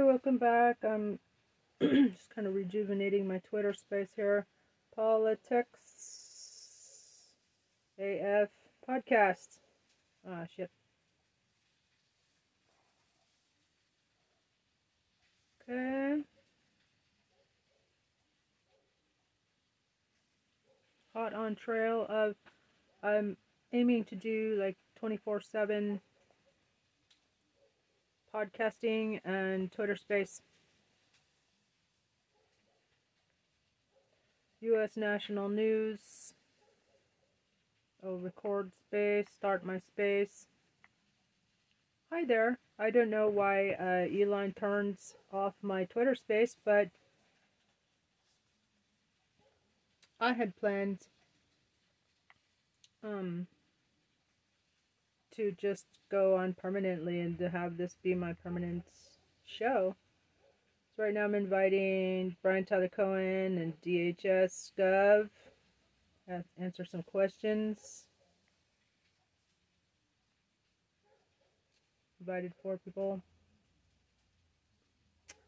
[0.00, 0.78] welcome back.
[0.82, 1.18] I'm
[1.82, 4.46] just kind of rejuvenating my Twitter space here.
[4.96, 5.80] Politics
[7.98, 8.48] AF
[8.88, 9.58] podcast.
[10.26, 10.70] Ah, shit.
[15.68, 16.22] Okay.
[21.14, 22.34] Hot on trail of
[23.02, 23.36] I'm
[23.74, 26.00] aiming to do like 24 7
[28.34, 30.40] podcasting and Twitter space.
[34.60, 34.96] U.S.
[34.96, 36.34] national news.
[38.04, 40.46] Oh, record space, start my space.
[42.10, 42.58] Hi there.
[42.78, 46.88] I don't know why uh, Elon turns off my Twitter space, but
[50.20, 50.98] I had planned
[53.04, 53.46] um
[55.36, 58.84] to just go on permanently and to have this be my permanent
[59.44, 59.96] show.
[60.96, 65.28] So right now I'm inviting Brian Tyler Cohen and DHS Gov.
[66.28, 68.04] To answer some questions.
[72.20, 73.22] Invited four people.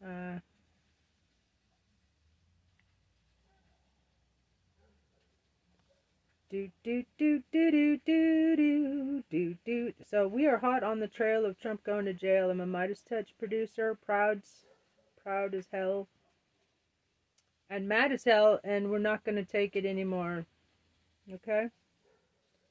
[0.04, 0.38] Uh,
[6.54, 9.92] do do do do do do do do do.
[10.08, 12.48] So we are hot on the trail of Trump going to jail.
[12.48, 14.40] I'm a Midas Touch producer, proud,
[15.20, 16.06] proud as hell,
[17.68, 20.46] and mad as hell, and we're not going to take it anymore.
[21.32, 21.66] Okay.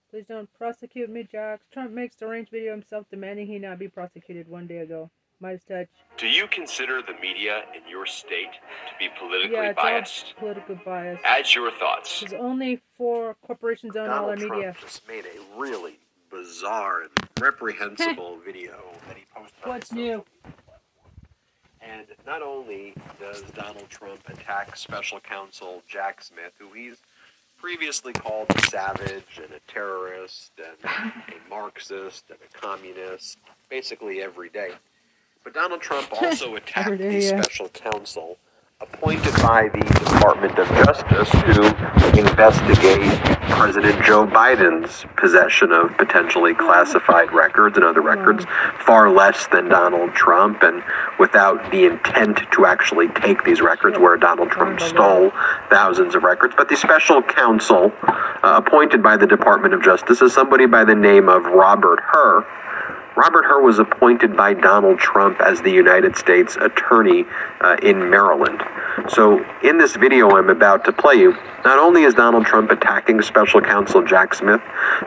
[0.09, 1.65] Please don't prosecute me, Jax.
[1.69, 5.11] Trump makes the range video himself demanding he not be prosecuted one day ago.
[5.43, 5.89] Midas touch.
[6.17, 10.33] Do you consider the media in your state to be politically yeah, it's biased?
[10.37, 11.21] All politically biased.
[11.25, 12.21] Add your thoughts.
[12.21, 14.71] There's only four corporations own all our Donald media.
[14.71, 15.99] Trump just made a really
[16.31, 19.65] bizarre and reprehensible video that he posted.
[19.65, 20.25] What's social new?
[21.81, 26.97] And not only does Donald Trump attack special counsel Jack Smith, who he's
[27.57, 31.13] previously called a savage and a terrorist and a
[31.49, 33.37] Marxist and a communist,
[33.69, 34.71] basically every day.
[35.43, 38.37] But Donald Trump also attacked the special counsel
[38.79, 47.31] appointed by the Department of Justice to investigate President Joe Biden's possession of potentially classified
[47.31, 48.45] records and other records,
[48.79, 50.83] far less than Donald Trump, and
[51.19, 55.31] without the intent to actually take these records, where Donald Trump stole
[55.69, 56.53] thousands of records.
[56.57, 60.95] But the special counsel uh, appointed by the Department of Justice is somebody by the
[60.95, 62.45] name of Robert Hur.
[63.15, 67.25] Robert Hur was appointed by Donald Trump as the United States Attorney
[67.61, 68.63] uh, in Maryland.
[69.07, 73.21] So, in this video I'm about to play you, not only is Donald Trump attacking
[73.21, 74.61] special counsel Jack Smith,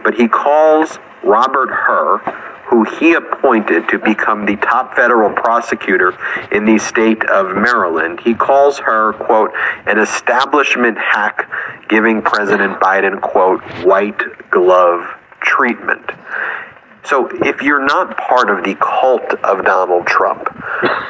[0.04, 2.18] but he calls Robert Hur,
[2.68, 6.16] who he appointed to become the top federal prosecutor
[6.52, 9.52] in the state of Maryland, he calls her, quote,
[9.86, 11.48] an establishment hack
[11.88, 15.06] giving President Biden, quote, white glove
[15.40, 16.10] treatment.
[17.06, 20.48] So if you're not part of the cult of Donald Trump,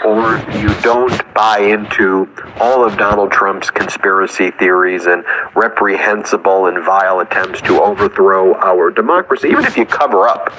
[0.05, 2.29] or you don't buy into
[2.61, 5.25] all of Donald Trump's conspiracy theories and
[5.55, 10.53] reprehensible and vile attempts to overthrow our democracy, even if you cover up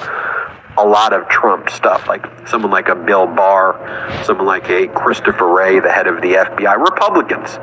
[0.78, 5.48] a lot of Trump stuff, like someone like a Bill Barr, someone like a Christopher
[5.48, 7.58] Wray, the head of the FBI, Republicans.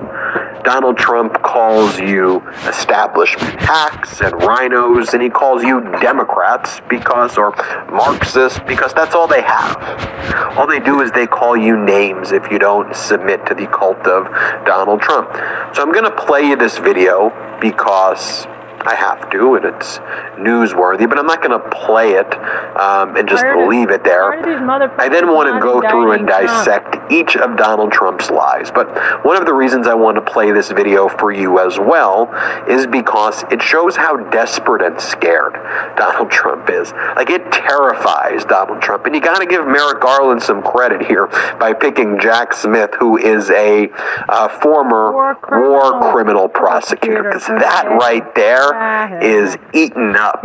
[0.66, 7.52] Donald Trump calls you establishment hacks and rhinos, and he calls you Democrats because, or
[7.92, 10.58] Marxists, because that's all they have.
[10.58, 14.06] All they do is they call you names if you don't submit to the cult
[14.08, 14.26] of
[14.66, 15.30] Donald Trump.
[15.76, 17.30] So I'm going to play you this video
[17.62, 18.48] because
[18.86, 20.00] I have to, and it's
[20.38, 22.34] newsworthy, but I'm not going to play it
[22.78, 24.30] um, and just Why are leave it there.
[24.30, 26.66] why are these I then want to go through and indicting Trump?
[26.66, 28.72] dissect each of Donald Trump's lies.
[28.72, 28.88] But
[29.26, 32.32] one of the reasons I want to play this video for you as well
[32.68, 35.54] is because it shows how desperate and scared
[35.98, 36.92] Donald Trump is.
[37.16, 39.06] Like, it terrifies Donald Trump.
[39.06, 41.28] And you got to give Merrick Garland some credit here
[41.60, 43.90] by picking Jack Smith, who is a
[44.30, 47.24] uh, former War criminal war criminal prosecutor.
[47.24, 48.75] Because that right there
[49.22, 50.44] is eating up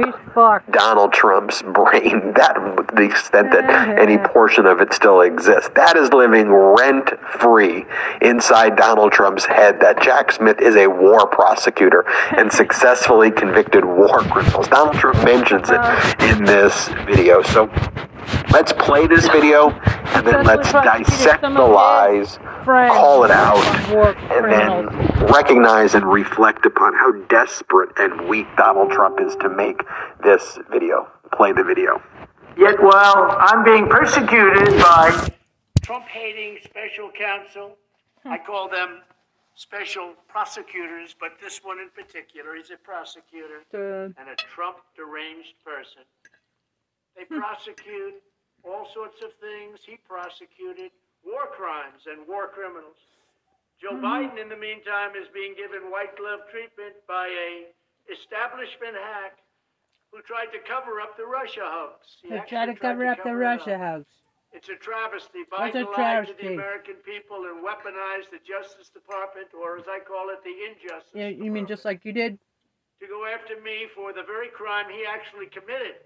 [0.70, 2.56] Donald Trump's brain, that
[2.94, 5.70] the extent that any portion of it still exists.
[5.74, 7.10] That is living rent
[7.40, 7.84] free
[8.22, 12.04] inside Donald Trump's head that Jack Smith is a war prosecutor
[12.36, 14.68] and successfully convicted war criminals.
[14.68, 16.14] Donald Trump mentions it uh.
[16.20, 17.42] in this video.
[17.42, 17.70] So
[18.50, 23.64] let's play this video and then let's dissect the lies, call it out,
[24.30, 29.82] and then recognize and reflect upon how desperate and weak Donald Trump is to make
[30.22, 31.08] this video.
[31.32, 32.02] Play the video.
[32.56, 35.28] Yet while I'm being persecuted by
[35.82, 37.76] Trump hating special counsel.
[38.24, 39.00] I call them
[39.54, 45.54] special prosecutors, but this one in particular, is a prosecutor The- and a Trump deranged
[45.64, 46.02] person.
[47.16, 48.22] They prosecute
[48.64, 49.80] all sorts of things.
[49.84, 50.90] He prosecuted
[51.24, 52.98] war crimes and war criminals.
[53.80, 54.04] Joe mm-hmm.
[54.04, 57.72] Biden, in the meantime, is being given white glove treatment by a
[58.12, 59.40] establishment hack
[60.12, 62.18] who tried to cover up the Russia hoax.
[62.20, 64.06] He They try to tried cover up the it Russia hoax.
[64.52, 65.46] It's a travesty.
[65.48, 66.48] What's a Biden lied to travesty?
[66.48, 71.14] the American people and weaponized the Justice Department, or as I call it, the injustice.
[71.14, 72.38] Yeah, you mean just like you did?
[73.00, 76.04] to go after me for the very crime he actually committed,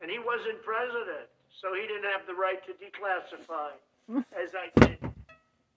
[0.00, 3.72] and he wasn't president, so he didn't have the right to declassify,
[4.36, 4.98] as I did.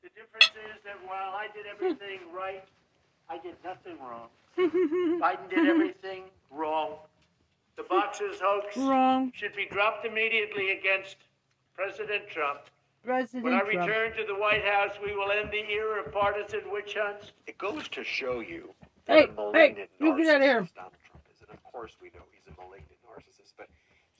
[0.03, 2.63] The difference is that while I did everything right,
[3.29, 4.27] I did nothing wrong.
[4.57, 6.95] Biden did everything wrong.
[7.77, 9.31] The boxes hoax Wrong.
[9.35, 11.15] should be dropped immediately against
[11.73, 12.59] President Trump.
[13.03, 13.87] President When I Trump.
[13.87, 17.31] return to the White House, we will end the era of partisan witch hunts.
[17.47, 18.69] It goes to show you
[19.07, 20.61] Hey, a malignant hey, you get outta here.
[20.61, 21.41] narcissist Donald Trump is.
[21.41, 23.00] And of course we know he's a malignant narcissist, but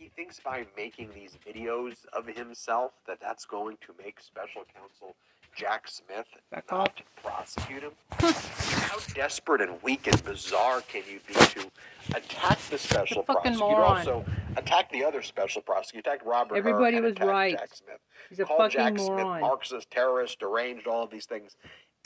[0.02, 5.16] he thinks by making these videos of himself that that's going to make special counsel
[5.56, 7.24] Jack Smith Back not off.
[7.24, 7.92] prosecute him.
[8.10, 11.70] How desperate and weak and bizarre can you be to
[12.16, 13.60] attack the special fucking prosecutor?
[13.60, 13.98] moron.
[13.98, 14.26] Also
[14.56, 16.10] attack the other special prosecutor.
[16.10, 16.56] Attack Robert.
[16.56, 17.58] Everybody and was right.
[17.58, 18.00] Jack Smith
[18.30, 19.20] He's a call fucking Jack moron.
[19.20, 21.58] Smith Marxist, terrorist, deranged, all of these things.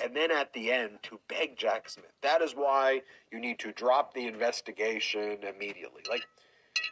[0.04, 2.12] And then at the end, to beg Jack Smith.
[2.24, 6.02] That is why you need to drop the investigation immediately.
[6.10, 6.24] Like,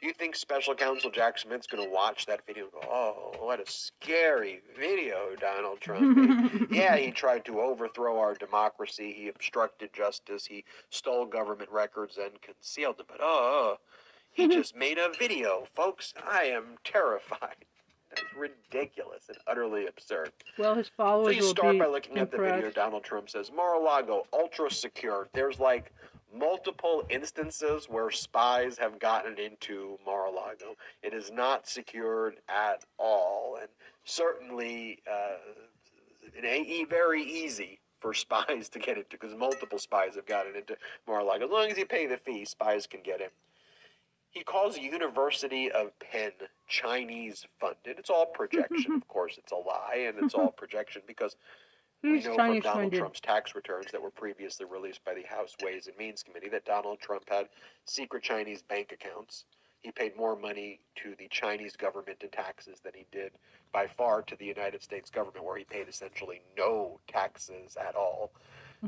[0.03, 3.59] you think special counsel Jack Smith's going to watch that video and go, oh, what
[3.59, 6.67] a scary video Donald Trump made.
[6.71, 9.13] yeah, he tried to overthrow our democracy.
[9.13, 10.45] He obstructed justice.
[10.45, 13.05] He stole government records and concealed them.
[13.07, 13.77] But, oh,
[14.31, 15.65] he just made a video.
[15.73, 17.55] Folks, I am terrified.
[18.09, 20.31] That's ridiculous and utterly absurd.
[20.57, 22.69] Well, his So followers you will start by looking at the video.
[22.69, 25.29] Donald Trump says Mar-a-Lago ultra secure.
[25.33, 25.91] There's like
[26.33, 30.75] multiple instances where spies have gotten into Mar-a-Lago.
[31.01, 33.69] It is not secured at all, and
[34.03, 35.37] certainly uh,
[36.35, 40.75] it ain't very easy for spies to get into because multiple spies have gotten into
[41.07, 41.45] Mar-a-Lago.
[41.45, 43.29] As long as you pay the fee, spies can get in.
[44.31, 46.31] He calls University of Penn
[46.67, 47.99] Chinese funded.
[47.99, 49.37] It's all projection, of course.
[49.37, 51.35] It's a lie, and it's all projection because
[52.03, 52.93] we know from Donald?
[52.93, 56.65] Trump's tax returns that were previously released by the House Ways and Means Committee that
[56.65, 57.47] Donald Trump had
[57.85, 59.45] secret Chinese bank accounts.
[59.81, 63.31] He paid more money to the Chinese government in taxes than he did
[63.73, 68.31] by far to the United States government, where he paid essentially no taxes at all,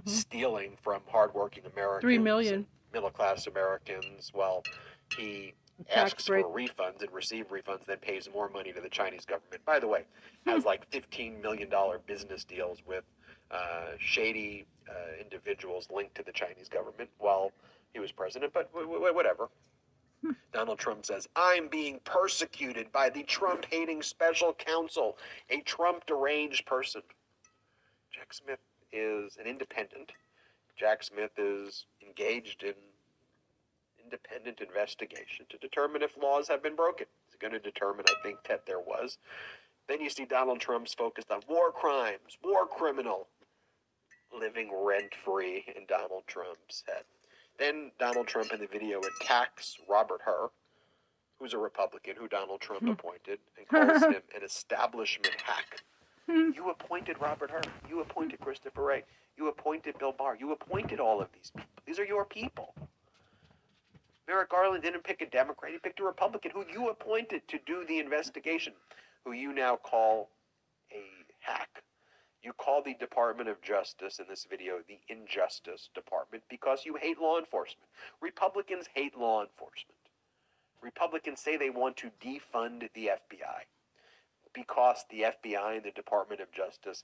[0.05, 2.07] stealing from hardworking Americans, Mm-hmm.
[2.07, 2.65] Three million.
[2.93, 4.31] middle class Americans.
[4.33, 4.63] Well,
[5.17, 5.53] he
[5.93, 9.63] asks for refunds and receive refunds, then pays more money to the Chinese government.
[9.65, 10.05] By the way,
[10.45, 13.03] has like fifteen million dollar business deals with
[13.51, 17.51] uh, shady uh, individuals linked to the Chinese government while
[17.93, 18.53] he was president.
[18.53, 19.49] But w- w- whatever.
[20.53, 25.17] Donald Trump says, I'm being persecuted by the Trump hating special counsel,
[25.51, 27.01] a Trump deranged person.
[28.11, 28.59] Jack Smith
[28.91, 30.13] is an independent.
[30.77, 32.73] Jack Smith is engaged in
[34.05, 37.07] independent investigation to determine if laws have been broken.
[37.27, 39.17] He's going to determine, I think, that there was.
[39.87, 43.27] Then you see Donald Trump's focused on war crimes, war criminal,
[44.37, 47.03] living rent free in Donald Trump's head.
[47.59, 50.49] Then Donald Trump in the video attacks Robert Hur,
[51.39, 52.89] who's a Republican who Donald Trump hmm.
[52.89, 55.81] appointed, and calls him an establishment hack.
[56.29, 56.51] Hmm.
[56.55, 57.61] You appointed Robert Hur.
[57.89, 59.03] You appointed Christopher Wray.
[59.37, 60.35] You appointed Bill Barr.
[60.35, 61.69] You appointed all of these people.
[61.85, 62.73] These are your people.
[64.27, 65.71] Merrick Garland didn't pick a Democrat.
[65.71, 68.73] He picked a Republican who you appointed to do the investigation,
[69.23, 70.29] who you now call
[70.91, 71.03] a
[71.39, 71.83] hack.
[72.41, 77.19] You call the Department of Justice in this video the Injustice Department because you hate
[77.19, 77.89] law enforcement.
[78.21, 79.97] Republicans hate law enforcement.
[80.81, 83.65] Republicans say they want to defund the FBI
[84.53, 87.03] because the FBI and the Department of Justice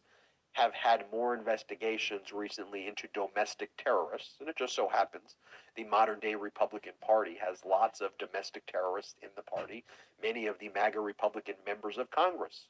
[0.54, 5.36] have had more investigations recently into domestic terrorists, and it just so happens
[5.76, 9.84] the modern day Republican Party has lots of domestic terrorists in the party.
[10.22, 12.68] Many of the MAGA Republican members of Congress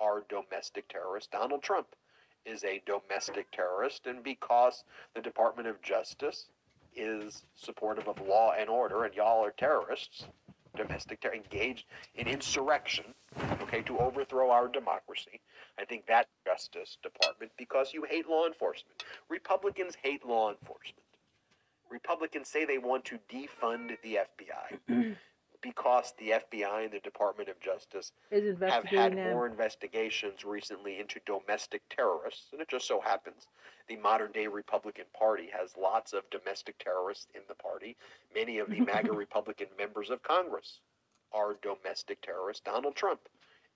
[0.00, 1.28] are domestic terrorists.
[1.30, 1.86] Donald Trump
[2.44, 4.84] is a domestic terrorist, and because
[5.14, 6.48] the Department of Justice
[6.96, 10.26] is supportive of law and order, and y'all are terrorists,
[10.76, 11.84] domestic terror, engaged
[12.14, 13.04] in insurrection,
[13.62, 15.40] okay, to overthrow our democracy.
[15.80, 19.02] I think that Justice Department, because you hate law enforcement.
[19.28, 21.04] Republicans hate law enforcement.
[21.90, 25.16] Republicans say they want to defund the FBI
[25.62, 29.32] because the FBI and the Department of Justice have had them.
[29.32, 33.46] more investigations recently into domestic terrorists, and it just so happens
[33.88, 37.96] the modern day Republican Party has lots of domestic terrorists in the party.
[38.34, 40.80] Many of the MAGA Republican members of Congress
[41.32, 42.62] are domestic terrorists.
[42.64, 43.20] Donald Trump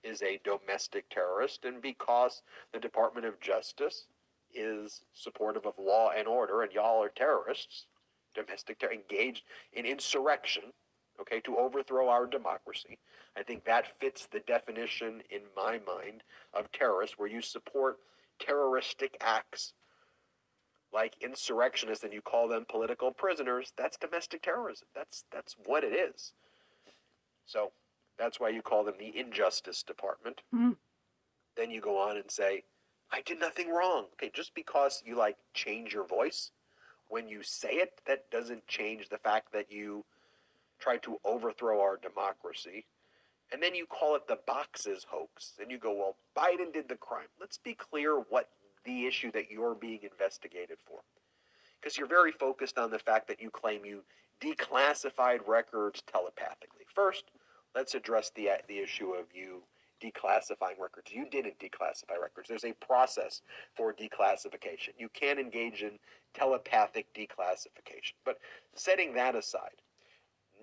[0.05, 2.41] is a domestic terrorist, and because
[2.73, 4.05] the Department of Justice
[4.53, 7.87] is supportive of law and order, and y'all are terrorists,
[8.33, 9.43] domestic terror, engaged
[9.73, 10.63] in insurrection,
[11.19, 12.97] okay, to overthrow our democracy.
[13.37, 17.97] I think that fits the definition in my mind of terrorist, where you support
[18.39, 19.73] terroristic acts
[20.93, 23.73] like insurrectionists and you call them political prisoners.
[23.77, 24.87] That's domestic terrorism.
[24.95, 26.31] That's that's what it is.
[27.45, 27.71] So
[28.17, 30.41] that's why you call them the Injustice Department.
[30.53, 30.77] Mhm.
[31.55, 32.63] Then you go on and say,
[33.11, 34.05] I did nothing wrong.
[34.13, 36.51] Okay, just because you like change your voice
[37.07, 40.05] when you say it, that doesn't change the fact that you
[40.79, 42.85] tried to overthrow our democracy.
[43.51, 45.53] And then you call it the boxes hoax.
[45.61, 47.27] And you go, well, Biden did the crime.
[47.39, 48.49] Let's be clear what
[48.83, 50.99] the issue that you're being investigated for.
[51.79, 54.03] Because you're very focused on the fact that you claim you
[54.41, 56.85] declassified records telepathically.
[56.93, 57.25] First,
[57.75, 59.61] let's address the, uh, the issue of you
[60.01, 61.11] declassifying records.
[61.11, 62.49] You didn't declassify records.
[62.49, 63.41] There's a process
[63.75, 64.89] for declassification.
[64.97, 65.99] You can engage in
[66.33, 68.13] telepathic declassification.
[68.23, 68.39] But
[68.73, 69.81] setting that aside,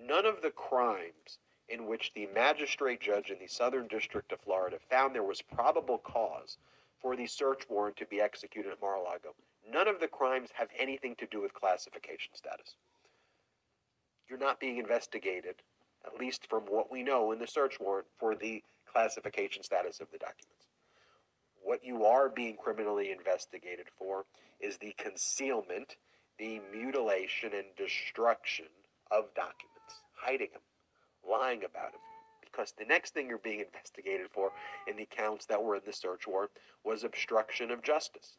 [0.01, 1.39] none of the crimes
[1.69, 5.97] in which the magistrate judge in the Southern District of Florida found there was probable
[5.97, 6.57] cause
[7.01, 9.35] for the search warrant to be executed at Mar-a-Lago,
[9.69, 12.75] none of the crimes have anything to do with classification status.
[14.29, 15.55] You're not being investigated,
[16.05, 20.07] at least from what we know in the search warrant, for the classification status of
[20.11, 20.67] the documents.
[21.63, 24.25] What you are being criminally investigated for
[24.59, 25.95] is the concealment,
[26.37, 28.65] the mutilation, and destruction
[29.11, 30.61] of documents, hiding them,
[31.27, 32.01] lying about them.
[32.41, 34.51] Because the next thing you're being investigated for
[34.87, 36.51] in the counts that were in the search warrant
[36.83, 38.37] was obstruction of justice.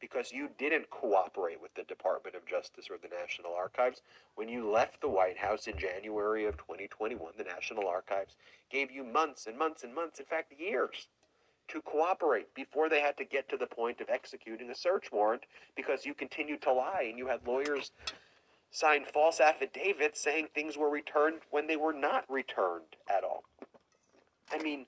[0.00, 4.02] Because you didn't cooperate with the Department of Justice or the National Archives.
[4.34, 8.36] When you left the White House in January of 2021, the National Archives
[8.70, 11.08] gave you months and months and months, in fact, years,
[11.68, 15.44] to cooperate before they had to get to the point of executing a search warrant
[15.74, 17.90] because you continued to lie and you had lawyers
[18.70, 23.44] sign false affidavits saying things were returned when they were not returned at all.
[24.52, 24.86] I mean,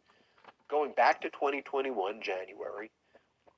[0.68, 2.90] going back to 2021, January,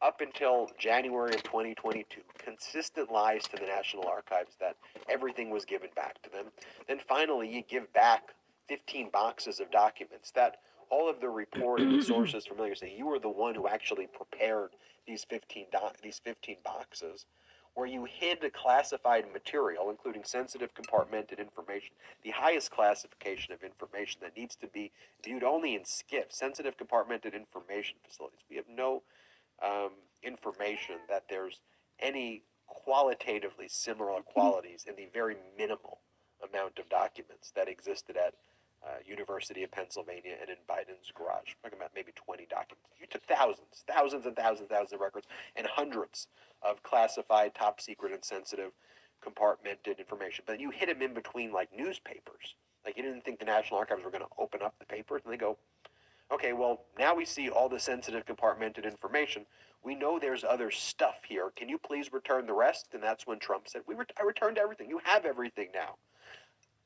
[0.02, 4.76] up until January of 2022, consistent lies to the National Archives that
[5.08, 6.46] everything was given back to them.
[6.88, 8.34] Then finally, you give back
[8.68, 10.56] 15 boxes of documents that
[10.90, 14.70] all of the reporting sources familiar say you were the one who actually prepared
[15.06, 17.26] these 15 doc- these 15 boxes
[17.74, 21.90] where you hid the classified material including sensitive compartmented information
[22.22, 24.92] the highest classification of information that needs to be
[25.24, 29.02] viewed only in SCIF sensitive compartmented information facilities we have no
[29.64, 29.90] um,
[30.22, 31.60] information that there's
[31.98, 36.00] any qualitatively similar qualities in the very minimal
[36.48, 38.34] amount of documents that existed at
[38.82, 41.52] uh, University of Pennsylvania and in Biden's garage.
[41.62, 42.88] We're talking about maybe 20 documents.
[42.98, 45.26] You took thousands, thousands and thousands and thousands of records
[45.56, 46.28] and hundreds
[46.62, 48.72] of classified, top secret, and sensitive
[49.24, 50.44] compartmented information.
[50.46, 52.54] But you hid them in between like newspapers.
[52.84, 55.32] Like you didn't think the National Archives were going to open up the papers, and
[55.32, 55.58] they go,
[56.32, 59.46] okay, well, now we see all the sensitive compartmented information.
[59.82, 61.50] We know there's other stuff here.
[61.56, 62.88] Can you please return the rest?
[62.92, 64.88] And that's when Trump said, we I returned everything.
[64.88, 65.96] You have everything now.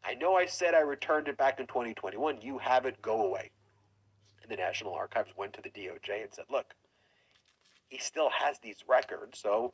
[0.05, 2.41] I know I said I returned it back in 2021.
[2.43, 3.01] You have it.
[3.03, 3.51] Go away.
[4.43, 6.75] And the National Archives went to the DOJ and said, look,
[7.89, 9.39] he still has these records.
[9.39, 9.73] So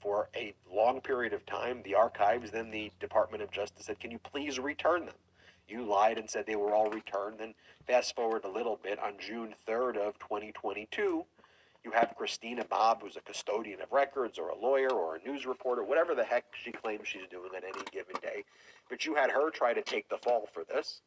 [0.00, 4.10] for a long period of time, the archives, then the Department of Justice said, can
[4.10, 5.14] you please return them?
[5.70, 7.38] You lied and said they were all returned.
[7.38, 7.54] Then
[7.86, 11.24] fast forward a little bit on June 3rd of 2022,
[11.82, 15.46] you have Christina Bobb, who's a custodian of records or a lawyer or a news
[15.46, 18.44] reporter, whatever the heck she claims she's doing on any given day.
[18.90, 21.00] But you had her try to take the fall for this.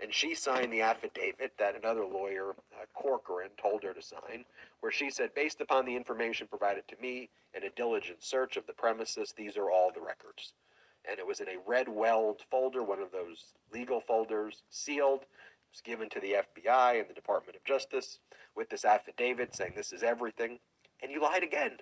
[0.00, 4.44] And she signed the affidavit that another lawyer, uh, Corcoran, told her to sign,
[4.80, 8.66] where she said, based upon the information provided to me in a diligent search of
[8.66, 10.52] the premises, these are all the records.
[11.08, 15.22] And it was in a Redweld folder, one of those legal folders, sealed.
[15.22, 18.18] It was given to the FBI and the Department of Justice
[18.56, 20.58] with this affidavit saying this is everything.
[21.02, 21.78] And you lied again.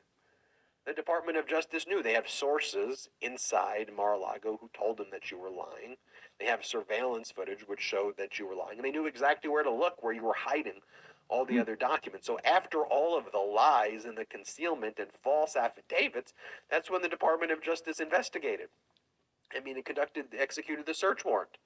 [0.84, 2.02] The Department of Justice knew.
[2.02, 5.96] They have sources inside Mar-a-Lago who told them that you were lying.
[6.40, 8.78] They have surveillance footage which showed that you were lying.
[8.78, 10.80] And they knew exactly where to look, where you were hiding
[11.28, 11.60] all the hmm.
[11.60, 12.26] other documents.
[12.26, 16.34] So after all of the lies and the concealment and false affidavits,
[16.70, 18.68] that's when the Department of Justice investigated.
[19.56, 21.58] I mean, it conducted, executed the search warrant.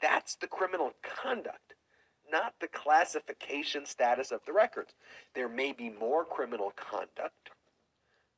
[0.00, 1.74] That's the criminal conduct,
[2.30, 4.94] not the classification status of the records.
[5.34, 7.50] There may be more criminal conduct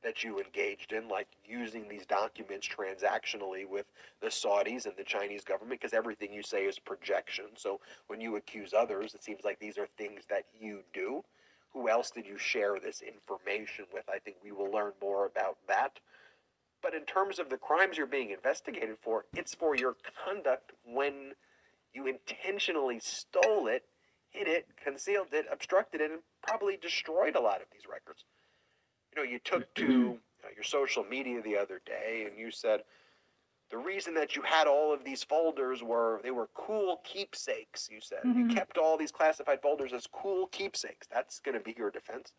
[0.03, 3.85] that you engaged in, like using these documents transactionally with
[4.21, 7.45] the Saudis and the Chinese government, because everything you say is projection.
[7.55, 11.23] So when you accuse others, it seems like these are things that you do.
[11.71, 14.03] Who else did you share this information with?
[14.09, 15.99] I think we will learn more about that.
[16.83, 21.31] But in terms of the crimes you're being investigated for, it's for your conduct when
[21.93, 23.83] you intentionally stole it,
[24.31, 28.25] hid it, concealed it, obstructed it, and probably destroyed a lot of these records.
[29.15, 30.19] You know, you took to
[30.53, 32.81] your social media the other day and you said
[33.71, 37.87] the reason that you had all of these folders were they were cool keepsakes.
[37.89, 38.49] You said you Mhm.
[38.49, 41.07] kept all these classified folders as cool keepsakes.
[41.07, 42.33] That's going to be your defense.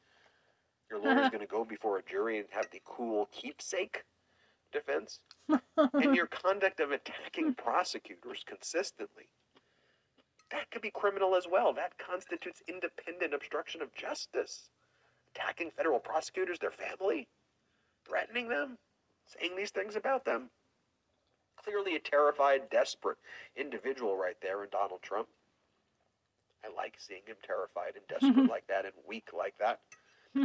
[0.90, 4.04] Your lawyer's going to go before a jury and have the cool keepsake
[4.74, 5.20] defense.
[5.48, 9.28] and your conduct of attacking prosecutors consistently.
[10.50, 11.72] That could be criminal as well.
[11.72, 14.68] That constitutes independent obstruction of justice.
[15.34, 17.26] Attacking federal prosecutors, their family,
[18.06, 18.78] threatening them,
[19.26, 20.50] saying these things about them.
[21.64, 23.16] Clearly a terrified, desperate
[23.56, 25.28] individual right there in Donald Trump.
[26.64, 29.80] I like seeing him terrified and desperate like that and weak like that.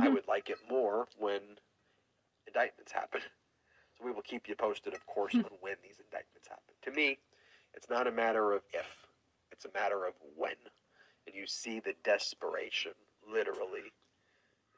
[0.01, 1.41] I would like it more when
[2.47, 3.21] indictments happen.
[3.99, 5.39] So we will keep you posted, of course, hmm.
[5.39, 6.73] on when these indictments happen.
[6.83, 7.19] To me,
[7.73, 8.87] it's not a matter of if,
[9.51, 10.55] it's a matter of when.
[11.27, 12.93] And you see the desperation
[13.31, 13.91] literally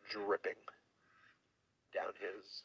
[0.09, 0.59] dripping
[1.93, 2.63] down his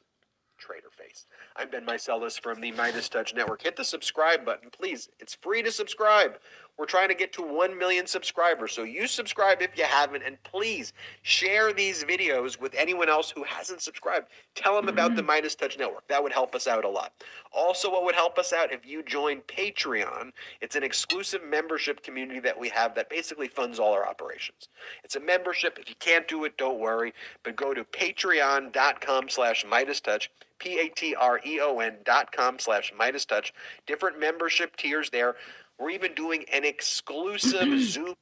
[0.59, 1.27] traitor face.
[1.55, 3.63] I'm Ben Meiselas from the Midas Touch Network.
[3.63, 5.09] Hit the subscribe button, please.
[5.21, 6.39] It's free to subscribe.
[6.79, 10.43] We're trying to get to 1 million subscribers, so you subscribe if you haven't, and
[10.43, 10.93] please
[11.23, 14.27] share these videos with anyone else who hasn't subscribed.
[14.55, 15.29] Tell them about the mm-hmm.
[15.29, 16.07] Midas Touch Network.
[16.09, 17.13] That would help us out a lot.
[17.51, 20.33] Also, what would help us out if you join Patreon?
[20.61, 24.69] It's an exclusive membership community that we have that basically funds all our operations.
[25.03, 25.79] It's a membership.
[25.81, 27.15] If you can't do it, don't worry.
[27.43, 33.55] But go to patreon.com slash Midas Touch, P-A-T-R-E-O-N dot com slash Midas Touch.
[33.87, 35.37] Different membership tiers there.
[35.79, 38.15] We're even doing an exclusive Zoom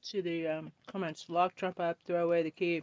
[0.00, 1.26] See the um, comments.
[1.28, 2.82] Lock Trump up, throw away the key.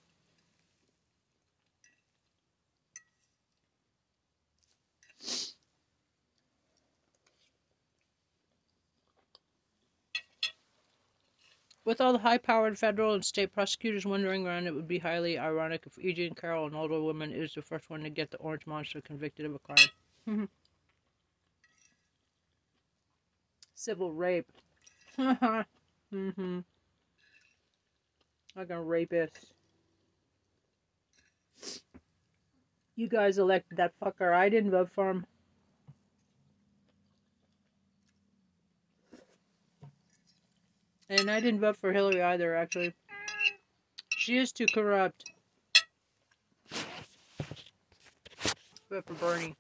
[11.84, 15.38] With all the high powered federal and state prosecutors wandering around, it would be highly
[15.39, 16.27] ironic if E.G.
[16.27, 19.45] and Carroll, an older woman, is the first one to get the orange monster convicted
[19.47, 19.88] of a crime.
[23.75, 24.51] Civil rape.
[25.19, 26.59] mm-hmm.
[28.55, 29.53] Like a rapist.
[32.95, 34.33] You guys elected that fucker.
[34.33, 35.25] I didn't vote for him.
[41.09, 42.93] And I didn't vote for Hillary either, actually.
[44.09, 45.31] She is too corrupt.
[48.89, 49.55] Vote for Bernie.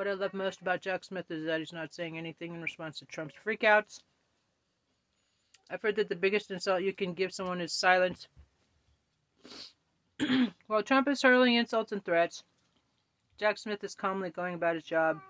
[0.00, 2.98] What I love most about Jack Smith is that he's not saying anything in response
[2.98, 4.00] to Trump's freakouts.
[5.70, 8.26] I've heard that the biggest insult you can give someone is silence.
[10.68, 12.44] While Trump is hurling insults and threats,
[13.36, 15.20] Jack Smith is calmly going about his job.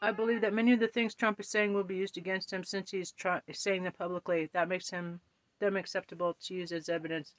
[0.00, 2.62] I believe that many of the things Trump is saying will be used against him
[2.62, 3.12] since he's
[3.54, 4.50] saying them publicly.
[4.52, 5.18] That makes him
[5.58, 7.34] them acceptable to use as evidence.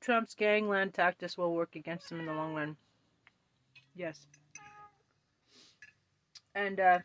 [0.00, 2.76] Trump's gangland tactics will work against him in the long run.
[3.96, 4.28] Yes.
[6.54, 6.98] And uh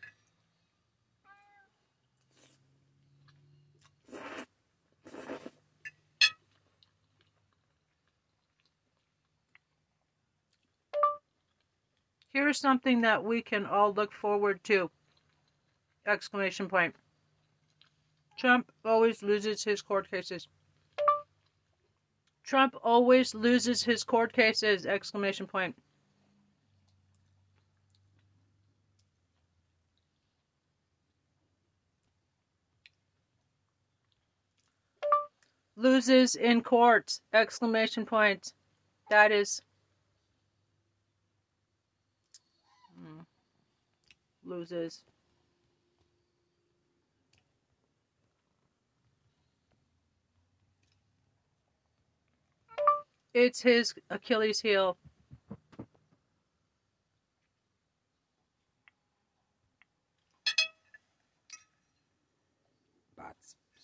[12.32, 14.88] Here's something that we can all look forward to.
[16.06, 16.94] Exclamation point.
[18.38, 20.46] Trump always loses his court cases.
[22.44, 24.86] Trump always loses his court cases!
[24.86, 25.74] Exclamation point.
[36.00, 37.20] Loses in court!
[37.34, 38.54] Exclamation point.
[39.10, 39.60] That is
[42.98, 43.26] Mm.
[44.42, 45.04] loses.
[53.34, 54.96] It's his Achilles heel.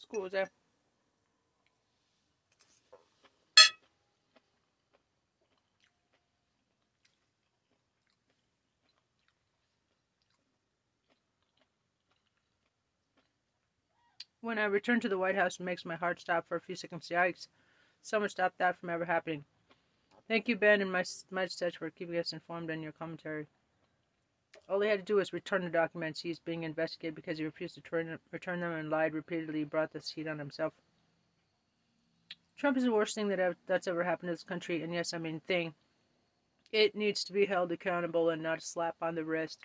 [0.01, 0.49] Scusa.
[14.41, 16.77] When I return to the White House, it makes my heart stop for a few
[16.77, 17.09] seconds.
[17.09, 17.49] Yikes.
[18.03, 19.45] Someone stop that from ever happening.
[20.29, 21.05] Thank you, Ben and my
[21.47, 23.47] Touch, for keeping us informed on your commentary.
[24.69, 26.21] All he had to do was return the documents.
[26.21, 29.65] He's being investigated because he refused to turn, return them and lied repeatedly.
[29.65, 30.73] Brought this heat on himself.
[32.57, 35.19] Trump is the worst thing that that's ever happened to this country, and yes, I
[35.19, 35.75] mean thing.
[36.73, 39.61] It needs to be held accountable and not a slap on the wrist.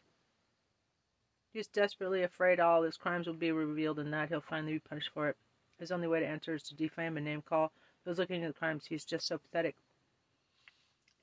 [1.53, 5.11] He's desperately afraid all his crimes will be revealed and that he'll finally be punished
[5.13, 5.35] for it.
[5.79, 7.71] His only way to answer is to defame and name call
[8.05, 8.85] those looking at the crimes.
[8.87, 9.75] He's just so pathetic.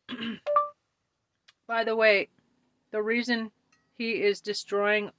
[1.67, 2.29] By the way,
[2.91, 3.51] the reason
[3.97, 5.11] he is destroying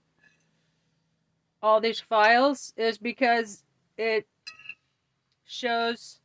[1.62, 3.64] all these files is because
[3.98, 4.28] it
[5.46, 6.20] shows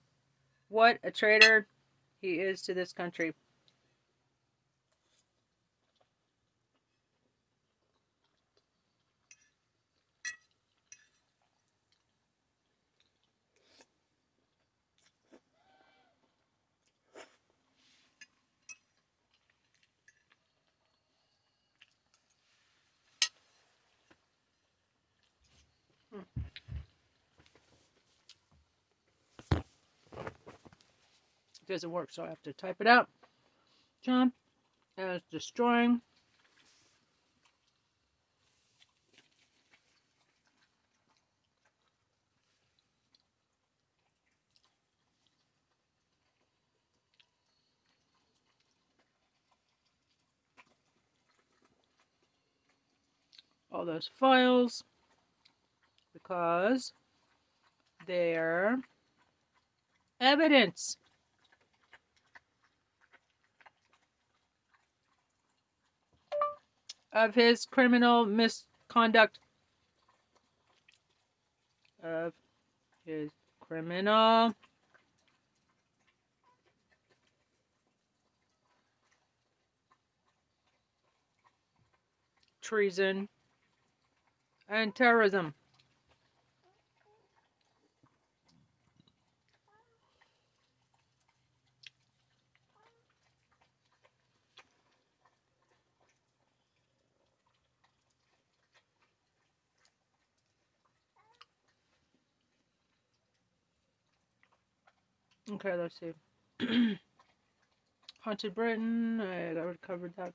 [0.69, 1.67] what a traitor
[2.21, 3.33] he is to this country.
[31.75, 33.09] Doesn't work, so I have to type it out.
[34.05, 34.33] Trump
[34.97, 36.01] as destroying
[53.73, 54.85] all those files
[56.13, 56.93] because
[58.07, 58.79] they're
[60.21, 60.99] evidence.
[67.15, 69.39] Of his criminal misconduct.
[72.03, 72.35] Of
[73.07, 74.55] his criminal
[82.61, 83.29] treason
[84.69, 85.55] and terrorism.
[105.51, 106.15] Okay, let's see.
[108.21, 110.33] Haunted Britain, I already covered that.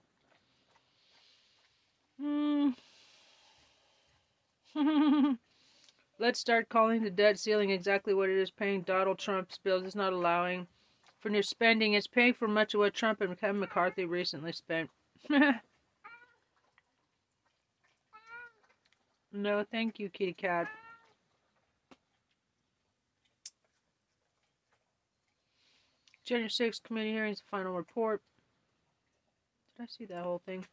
[2.22, 2.70] Hmm.
[6.20, 9.84] Let's start calling the debt ceiling exactly what it is paying Donald Trump's bills.
[9.86, 10.68] It's not allowing
[11.20, 11.94] for new spending.
[11.94, 14.90] It's paying for much of what Trump and Kevin McCarthy recently spent.
[19.32, 20.68] no, thank you, kitty cat.
[26.30, 28.22] January 6th committee hearings, final report.
[29.76, 30.64] Did I see that whole thing?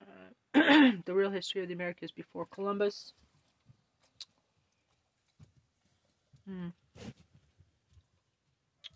[0.00, 3.12] Uh, the real history of the Americas before Columbus.
[6.46, 6.68] Hmm.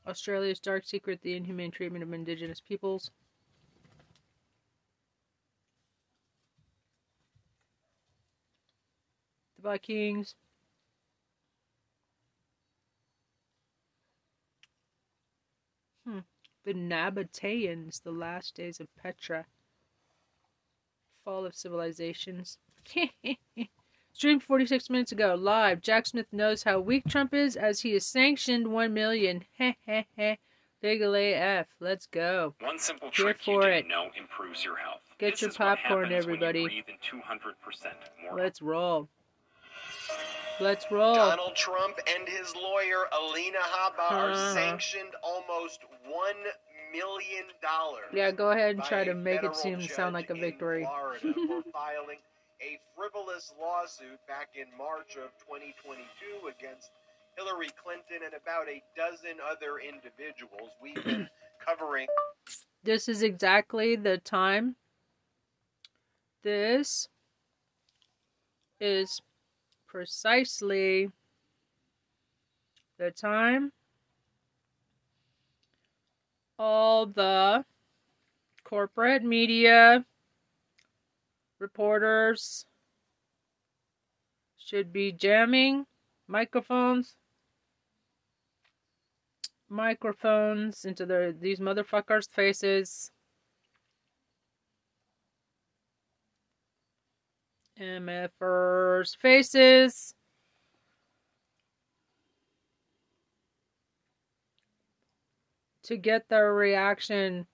[0.06, 3.10] Australia's dark secret, the inhumane treatment of indigenous peoples.
[9.56, 10.36] The Vikings.
[16.06, 16.18] Hmm.
[16.64, 19.46] The Nabateans, the last days of Petra.
[21.24, 22.58] Fall of civilizations.
[24.12, 25.80] Streamed 46 minutes ago, live.
[25.80, 29.44] Jack Smith knows how weak Trump is as he is sanctioned 1 million.
[29.58, 30.36] Heh heh heh.
[30.82, 31.66] Legal AF.
[31.80, 32.54] Let's go.
[32.60, 33.88] One simple Here trick you for didn't it.
[33.88, 35.00] know improves your health.
[35.18, 36.64] Get This your popcorn, you everybody.
[36.64, 39.08] breathe 200% more Let's roll.
[40.62, 41.14] Let's roll.
[41.16, 44.54] Donald Trump and his lawyer Alina Habba are Uh-huh.
[44.54, 46.36] sanctioned almost one
[46.92, 48.04] million dollars.
[48.12, 50.84] Yeah, go ahead and try to make it seem sound like a victory.
[50.84, 52.18] Florida for filing
[52.60, 56.90] a frivolous lawsuit back in March of 2022 against
[57.36, 60.70] Hillary Clinton and about a dozen other individuals.
[60.80, 61.28] We've been
[61.66, 62.06] covering
[62.84, 64.76] This is exactly the time.
[66.44, 67.08] This
[68.80, 69.20] is
[69.92, 71.10] precisely
[72.98, 73.70] the time
[76.58, 77.62] all the
[78.64, 80.02] corporate media
[81.58, 82.64] reporters
[84.56, 85.84] should be jamming
[86.26, 87.16] microphones
[89.68, 93.10] microphones into their these motherfuckers faces
[97.82, 100.14] MFers faces.
[105.84, 107.46] To get their reaction.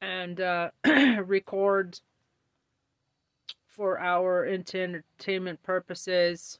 [0.00, 0.70] And uh,
[1.24, 2.00] record
[3.68, 6.58] for our entertainment purposes.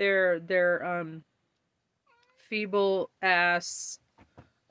[0.00, 1.22] Their their um
[2.48, 3.98] feeble ass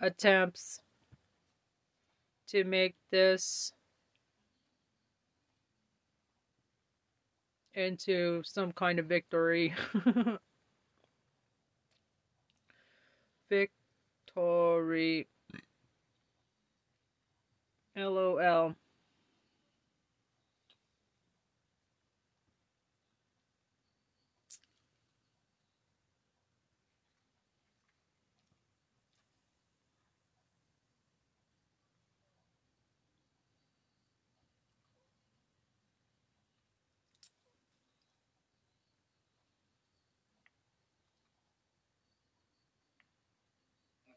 [0.02, 0.82] attempts
[2.48, 3.72] to make this
[7.76, 9.76] into some kind of victory.
[13.50, 15.28] victory.
[17.96, 18.76] LOL.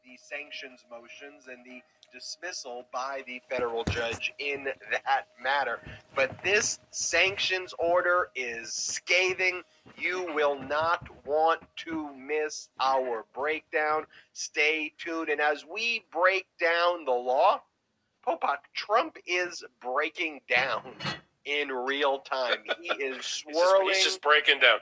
[0.05, 5.79] The sanctions motions and the dismissal by the federal judge in that matter.
[6.13, 9.61] But this sanctions order is scathing.
[9.97, 14.05] You will not want to miss our breakdown.
[14.33, 15.29] Stay tuned.
[15.29, 17.61] And as we break down the law,
[18.27, 20.95] Popok, Trump is breaking down
[21.45, 22.57] in real time.
[22.81, 24.79] He is He's just, swirling he's just breaking down.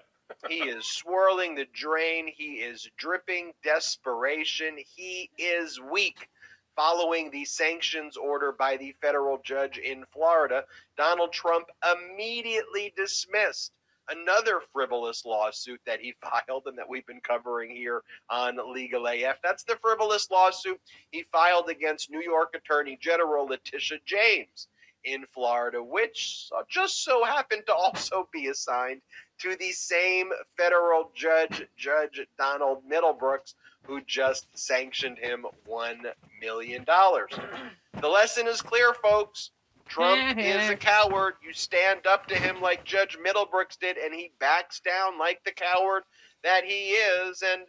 [0.49, 2.27] He is swirling the drain.
[2.27, 4.77] He is dripping desperation.
[4.95, 6.29] He is weak.
[6.75, 10.63] Following the sanctions order by the federal judge in Florida,
[10.97, 13.73] Donald Trump immediately dismissed
[14.09, 19.37] another frivolous lawsuit that he filed and that we've been covering here on Legal AF.
[19.43, 20.79] That's the frivolous lawsuit
[21.11, 24.67] he filed against New York Attorney General Letitia James
[25.03, 29.01] in Florida, which just so happened to also be assigned
[29.39, 35.97] to the same federal judge, Judge Donald Middlebrooks, who just sanctioned him $1
[36.39, 36.85] million.
[36.85, 39.51] The lesson is clear, folks.
[39.87, 41.33] Trump is a coward.
[41.43, 45.51] You stand up to him like Judge Middlebrooks did, and he backs down like the
[45.51, 46.03] coward
[46.43, 47.41] that he is.
[47.41, 47.63] And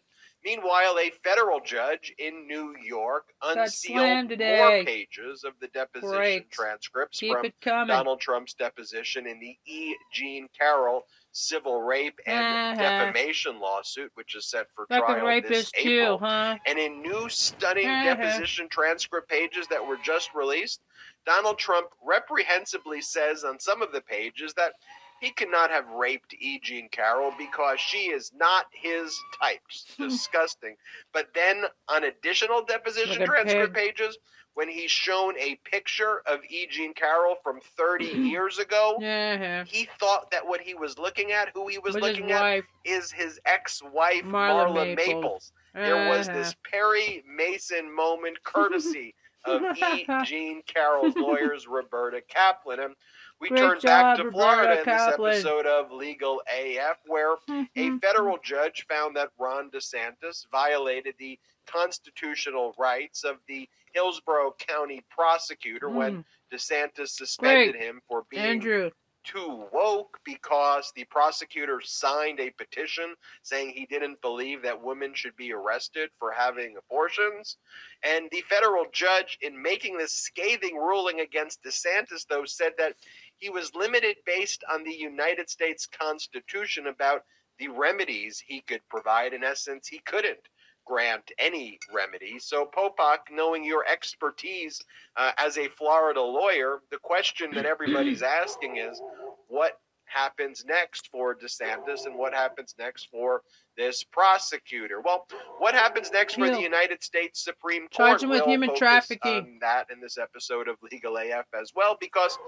[0.44, 6.50] meanwhile, a federal judge in New York unsealed more pages of the deposition Great.
[6.50, 7.86] transcripts Keep from.
[7.86, 9.94] Donald Trump's deposition in the E.
[10.12, 12.76] Jean Carroll civil rape and Uh-huh.
[12.82, 16.18] defamation lawsuit, which is set for Fucking trial this rapist too, April.
[16.18, 16.58] huh?
[16.66, 18.14] And in new stunning Uh-huh.
[18.16, 20.82] deposition transcript pages that were just released,
[21.24, 24.74] Donald Trump reprehensibly says on some of the pages that
[25.22, 26.58] he cannot have raped E.
[26.60, 29.60] Jean Carroll because she is not his type.
[29.98, 30.74] Disgusting.
[31.12, 33.94] But then on additional deposition transcript pig.
[33.96, 34.18] pages,
[34.54, 36.66] when he's shown a picture of E.
[36.68, 39.64] Jean Carroll from 30 years ago, Yeah.
[39.64, 43.12] he thought that what he was looking at, who he was With looking at, is
[43.12, 45.06] his ex-wife Marla Marla, Maples.
[45.06, 45.52] Maples.
[45.74, 46.36] There was Uh-huh.
[46.38, 50.04] this Perry Mason moment, courtesy of E.
[50.24, 52.80] Jean Carroll's lawyers, Roberta Kaplan.
[52.80, 52.94] And
[53.42, 57.36] we Great turn back to Florida Roberta in this episode of Legal AF, where a
[57.74, 58.00] Mhm.
[58.00, 65.88] federal judge found that Ron DeSantis violated the constitutional rights of the Hillsborough County prosecutor
[65.88, 66.24] when Mm.
[66.52, 67.82] DeSantis suspended Great.
[67.84, 68.90] him for being Andrew.
[69.24, 75.36] too woke because the prosecutor signed a petition saying he didn't believe that women should
[75.36, 77.56] be arrested for having abortions.
[78.02, 82.96] And the federal judge, in making this scathing ruling against DeSantis, though, said that
[83.42, 87.24] he was limited based on the United States Constitution about
[87.58, 89.32] the remedies he could provide.
[89.32, 90.48] In essence, he couldn't
[90.86, 92.38] grant any remedy.
[92.38, 94.80] So, Popok, knowing your expertise
[95.16, 99.02] uh, as a Florida lawyer, the question that everybody's asking is
[99.48, 99.78] what
[100.12, 103.42] happens next for DeSantis and what happens next for
[103.76, 105.00] this prosecutor?
[105.00, 105.26] Well,
[105.58, 107.92] what happens next for the United States Supreme Court?
[107.92, 109.58] Charge him with We'll human trafficking.
[109.60, 112.38] that in this episode of Legal AF as well, because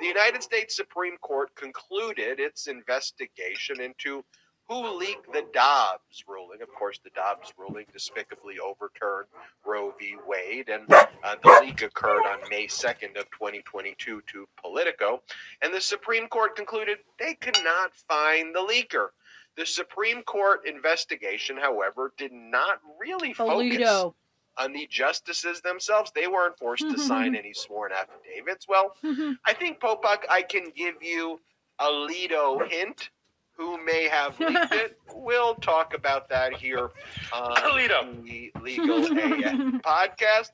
[0.00, 4.22] the United States Supreme Court concluded its investigation into
[4.68, 6.60] who leaked the Dobbs ruling.
[6.62, 9.28] Of course, the Dobbs ruling despicably overturned
[9.64, 10.16] Roe v.
[10.26, 11.06] Wade, and uh,
[11.42, 15.22] the leak occurred on May 2nd of 2022 to Politico.
[15.62, 19.08] And the Supreme Court concluded they could not find the leaker.
[19.56, 24.12] The Supreme Court investigation, however, did not really focus
[24.58, 26.12] on the justices themselves.
[26.14, 28.66] They weren't forced to sign any sworn affidavits.
[28.68, 28.94] Well,
[29.46, 31.40] I think Popok, I can give you
[31.80, 33.10] a Lido hint.
[33.58, 34.98] Who may have leaked it?
[35.14, 36.90] We'll talk about that here
[37.34, 37.54] on
[38.24, 39.10] the Legal AF
[39.82, 40.52] podcast.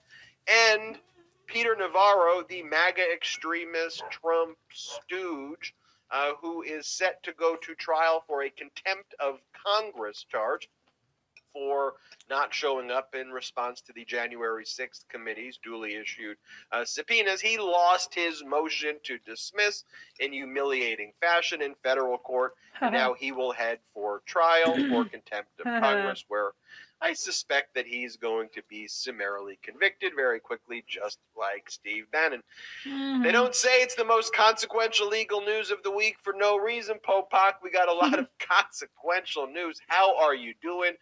[0.48, 0.98] And
[1.46, 5.74] Peter Navarro, the MAGA extremist Trump stooge,
[6.10, 10.68] uh, who is set to go to trial for a contempt of Congress charge
[11.54, 11.94] for
[12.28, 16.36] not showing up in response to the January 6th committee's duly issued
[16.72, 17.40] uh, subpoenas.
[17.40, 19.84] He lost his motion to dismiss
[20.20, 22.52] in humiliating fashion in federal court.
[22.80, 26.52] And now he will head for trial for contempt of Congress, where
[27.00, 32.42] I suspect that he's going to be summarily convicted very quickly, just like Steve Bannon.
[33.22, 36.96] They don't say it's the most consequential legal news of the week for no reason,
[37.06, 37.54] Popok.
[37.62, 39.80] We got a lot of consequential news.
[39.88, 40.92] How are you doing?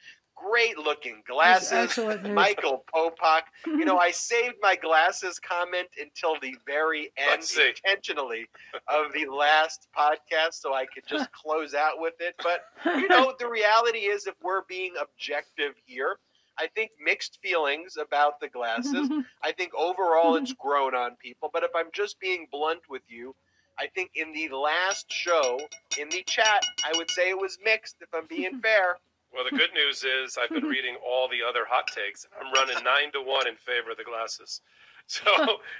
[0.50, 1.98] Great looking glasses.
[2.24, 3.42] Michael Popok.
[3.66, 8.46] You know, I saved my glasses comment until the very end intentionally
[8.88, 12.34] of the last podcast so I could just close out with it.
[12.42, 16.18] But you know, the reality is, if we're being objective here,
[16.58, 19.08] I think mixed feelings about the glasses.
[19.42, 21.50] I think overall it's grown on people.
[21.52, 23.34] But if I'm just being blunt with you,
[23.78, 25.58] I think in the last show,
[25.98, 28.98] in the chat, I would say it was mixed, if I'm being fair.
[29.32, 32.26] Well, the good news is I've been reading all the other hot takes.
[32.38, 34.60] I'm running nine to one in favor of the glasses.
[35.08, 35.24] So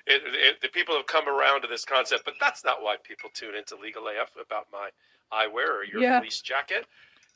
[0.04, 3.30] it, it, the people have come around to this concept, but that's not why people
[3.32, 4.90] tune into Legal AF about my
[5.32, 6.18] eyewear or your Yeah.
[6.18, 6.86] fleece jacket.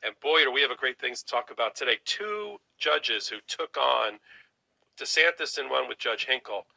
[0.03, 1.97] And boy, do we have a great things to talk about today.
[2.03, 4.19] Two judges who took on
[4.99, 6.67] DeSantis in one with Judge Hinkle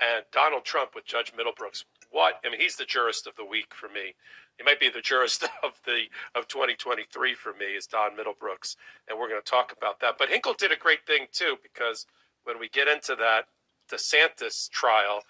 [0.00, 1.84] and Donald Trump with Judge Middlebrooks.
[2.10, 2.40] What?
[2.44, 4.14] I mean, he's the jurist of the week for me.
[4.58, 8.76] He might be the jurist of the of 2023 for me is Don Middlebrooks,
[9.08, 10.16] and we're going to talk about that.
[10.18, 12.06] But Hinkle did a great thing too because
[12.44, 13.46] when we get into that
[13.90, 15.22] DeSantis trial,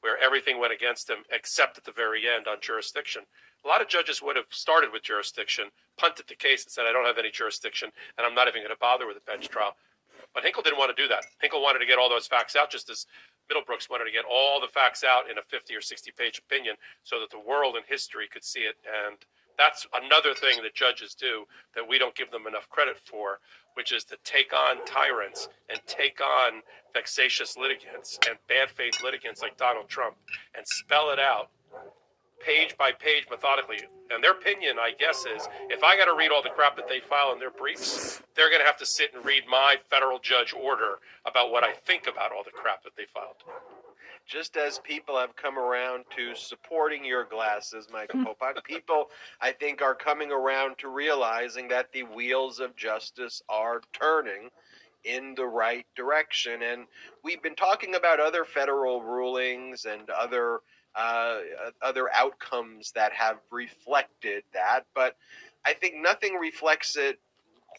[0.00, 3.22] where everything went against him except at the very end on jurisdiction,
[3.64, 6.92] a lot of judges would have started with jurisdiction, punted the case, and said, "I
[6.92, 9.76] don't have any jurisdiction, and I'm not even going to bother with a bench trial."
[10.34, 11.24] But Hinkle didn't want to do that.
[11.40, 13.06] Hinkle wanted to get all those facts out, just as
[13.50, 16.76] Middlebrooks wanted to get all the facts out in a 50 or 60 page opinion
[17.02, 18.76] so that the world and history could see it.
[18.84, 19.16] And
[19.58, 23.40] that's another thing that judges do that we don't give them enough credit for,
[23.74, 26.62] which is to take on tyrants and take on
[26.94, 30.16] vexatious litigants and bad faith litigants like Donald Trump
[30.56, 31.50] and spell it out
[32.44, 33.78] page by page methodically.
[34.10, 36.88] And their opinion, I guess, is if I got to read all the crap that
[36.88, 40.18] they file in their briefs, they're going to have to sit and read my federal
[40.18, 43.36] judge order about what I think about all the crap that they filed.
[44.26, 49.06] just as people have come around to supporting your glasses, Michael Popok, people
[49.40, 54.50] I think are coming around to realizing that the wheels of justice are turning
[55.04, 56.62] in the right direction.
[56.62, 56.86] And
[57.24, 60.60] we've been talking about other federal rulings and other
[60.98, 61.38] uh,
[61.80, 65.16] other outcomes that have reflected that, but
[65.64, 67.20] I think nothing reflects it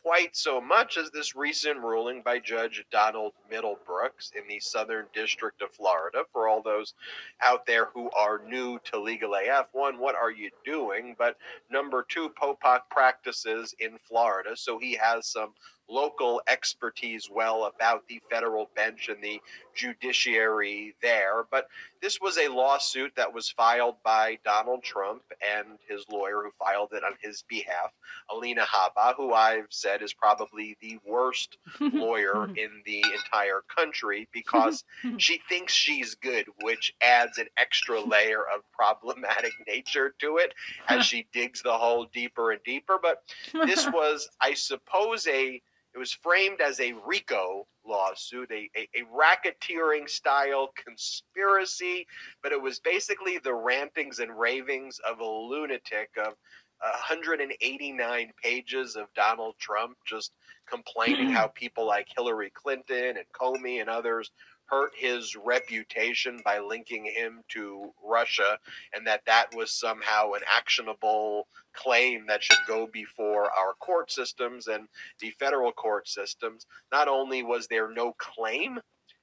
[0.04, 5.62] quite so much as this recent ruling by Judge Donald Middlebrooks in the Southern District
[5.62, 6.24] of Florida.
[6.32, 6.94] For all those
[7.42, 11.16] out there who are new to Legal AF, one, what are you doing?
[11.18, 11.38] But
[11.70, 15.54] number two, Popok practices in Florida, so he has some
[15.90, 19.42] local expertise well about the federal bench and the
[19.80, 21.46] judiciary there.
[21.50, 21.68] But
[22.02, 25.22] this was a lawsuit that was filed by Donald Trump
[25.58, 27.92] and his lawyer who filed it on his behalf,
[28.30, 34.84] Alina Habba, who I've said is probably the worst lawyer in the entire country because
[35.18, 40.54] she thinks she's good, which adds an extra layer of problematic nature to it
[40.90, 43.00] as she digs the hole deeper and deeper.
[43.02, 45.62] But this was, I suppose, a
[45.94, 52.06] it was framed as a RICO lawsuit, a, a, a racketeering style conspiracy,
[52.44, 56.36] but it was basically the rantings and ravings of a lunatic of
[56.82, 60.32] 189 pages of Donald Trump just
[60.70, 64.32] complaining how people like Hillary Clinton and Comey and others
[64.70, 68.60] hurt his reputation by linking him to Russia
[68.94, 74.68] and that that was somehow an actionable claim that should go before our court systems
[74.68, 74.88] and
[75.20, 76.66] the federal court systems.
[76.92, 78.80] Not only was there no claim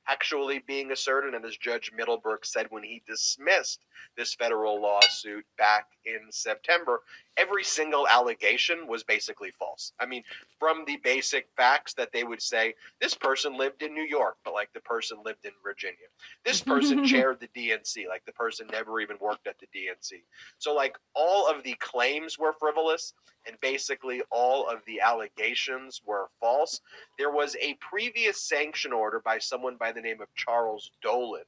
[0.08, 3.84] actually being asserted, and as Judge Middlebrooks said when he dismissed
[4.16, 7.02] this federal lawsuit back in September,
[7.36, 9.92] every single allegation was basically false.
[10.00, 10.22] I mean,
[10.58, 14.54] from the basic facts that they would say, this person lived in New York, but
[14.54, 15.96] like the person lived in Virginia.
[16.44, 20.22] This person chaired the DNC, like the person never even worked at the DNC.
[20.58, 23.12] So, like, all of the claims were frivolous,
[23.46, 26.80] and basically all of the allegations were false.
[27.18, 31.42] There was a previous sanction order by someone by the name of Charles Dolan.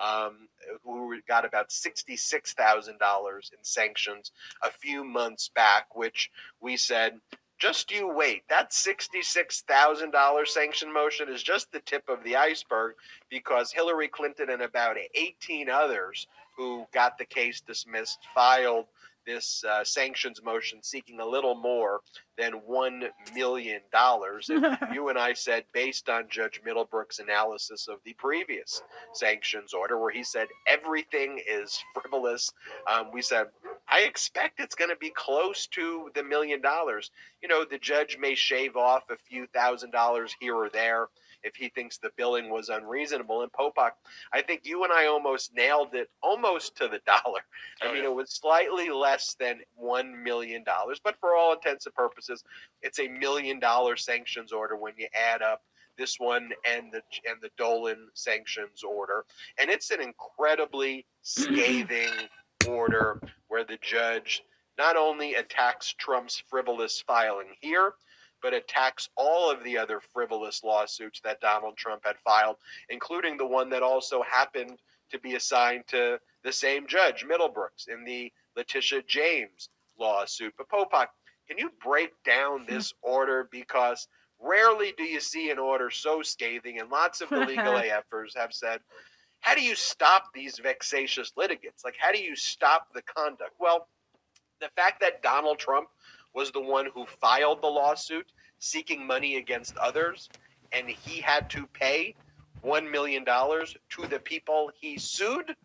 [0.00, 0.48] Um,
[0.82, 4.32] who got about $66,000 in sanctions
[4.62, 6.30] a few months back, which
[6.60, 7.20] we said
[7.60, 8.42] just you wait.
[8.48, 12.94] That $66,000 sanction motion is just the tip of the iceberg
[13.28, 16.26] because Hillary Clinton and about 18 others
[16.56, 18.86] who got the case dismissed filed
[19.26, 22.00] this uh, sanctions motion seeking a little more
[22.38, 23.80] than $1 million.
[23.92, 29.98] And you and I said, based on Judge Middlebrook's analysis of the previous sanctions order,
[29.98, 32.50] where he said everything is frivolous,
[32.90, 33.46] um, we said,
[33.90, 37.10] I expect it's going to be close to the million dollars.
[37.42, 41.08] You know, the judge may shave off a few thousand dollars here or there
[41.42, 43.42] if he thinks the billing was unreasonable.
[43.42, 43.92] And Popok,
[44.32, 47.40] I think you and I almost nailed it almost to the dollar.
[47.82, 48.10] I Oh, mean, yeah.
[48.10, 50.64] it was slightly less than $1 million,
[51.02, 52.44] but for all intents and purposes,
[52.82, 55.62] it's a million dollar sanctions order when you add up
[55.98, 59.24] this one and the and the Dolan sanctions order,
[59.58, 62.08] and it's an incredibly scathing
[62.66, 63.20] order
[63.50, 64.42] where the judge
[64.78, 67.92] not only attacks Trump's frivolous filing here,
[68.42, 72.56] but attacks all of the other frivolous lawsuits that Donald Trump had filed,
[72.88, 74.78] including the one that also happened
[75.10, 80.54] to be assigned to the same judge, Middlebrooks, in the Letitia James lawsuit.
[80.56, 81.08] But Popok,
[81.48, 84.06] can you break down this order because
[84.40, 88.54] rarely do you see an order so scathing, and lots of the legal AFers have
[88.54, 88.80] said,
[89.40, 91.84] how do you stop these vexatious litigants?
[91.84, 93.52] Like, how do you stop the conduct?
[93.58, 93.88] Well,
[94.60, 95.88] the fact that Donald Trump
[96.34, 98.26] was the one who filed the lawsuit
[98.58, 100.28] seeking money against others,
[100.72, 102.14] and he had to pay
[102.64, 105.56] $1 million to the people he sued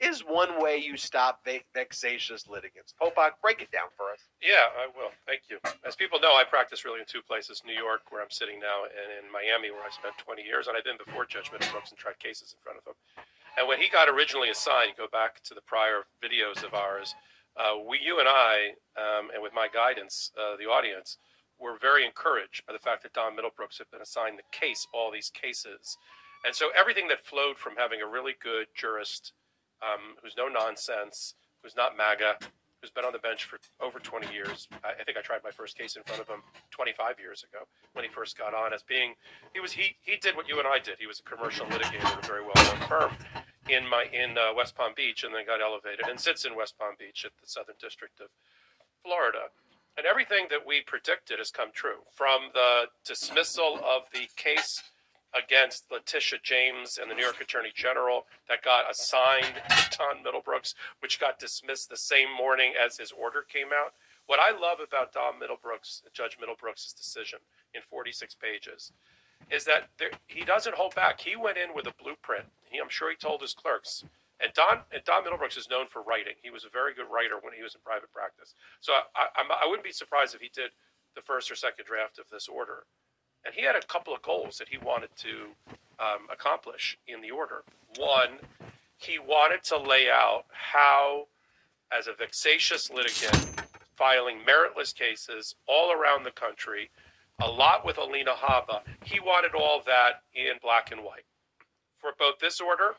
[0.00, 2.94] is one way you stop vexatious litigants.
[3.00, 4.20] Popok, break it down for us.
[4.40, 5.12] Yeah, I will.
[5.26, 5.60] Thank you.
[5.84, 8.88] As people know, I practice really in two places New York, where I'm sitting now,
[8.88, 10.66] and in Miami, where I spent 20 years.
[10.66, 12.96] And I've been before Middlebrooks and tried cases in front of him.
[13.58, 17.14] And when he got originally assigned, go back to the prior videos of ours,
[17.56, 21.18] uh, we, you and I, um, and with my guidance, uh, the audience,
[21.58, 25.12] were very encouraged by the fact that Don Middlebrooks had been assigned the case, all
[25.12, 25.98] these cases.
[26.44, 29.32] And so everything that flowed from having a really good jurist
[29.82, 32.36] um, who's no nonsense, who's not MAGA,
[32.80, 34.68] who's been on the bench for over 20 years.
[34.84, 37.64] I, I think I tried my first case in front of him 25 years ago
[37.92, 39.14] when he first got on as being
[39.52, 40.96] he was he he did what you and I did.
[40.98, 43.12] He was a commercial litigator at a very well-known firm
[43.68, 46.78] in my in uh, West Palm Beach, and then got elevated and sits in West
[46.78, 48.28] Palm Beach at the Southern District of
[49.04, 49.52] Florida.
[49.96, 54.82] And everything that we predicted has come true from the dismissal of the case
[55.34, 60.74] against Letitia James and the New York Attorney General that got assigned to Don Middlebrooks,
[61.00, 63.94] which got dismissed the same morning as his order came out.
[64.26, 67.40] What I love about Don Middlebrooks, Judge Middlebrooks' decision
[67.74, 68.92] in 46 pages,
[69.50, 71.20] is that there, he doesn't hold back.
[71.20, 72.44] He went in with a blueprint.
[72.70, 74.04] He, I'm sure he told his clerks.
[74.42, 76.34] And Don and Don Middlebrooks is known for writing.
[76.42, 78.54] He was a very good writer when he was in private practice.
[78.80, 80.70] So I, I, I wouldn't be surprised if he did
[81.14, 82.84] the first or second draft of this order.
[83.44, 85.28] And he had a couple of goals that he wanted to
[85.98, 87.62] um, accomplish in the order.
[87.96, 88.38] One,
[88.96, 91.28] he wanted to lay out how,
[91.96, 93.62] as a vexatious litigant
[93.96, 96.90] filing meritless cases all around the country,
[97.40, 101.24] a lot with Alina Habba, he wanted all that in black and white.
[101.98, 102.94] For both this order,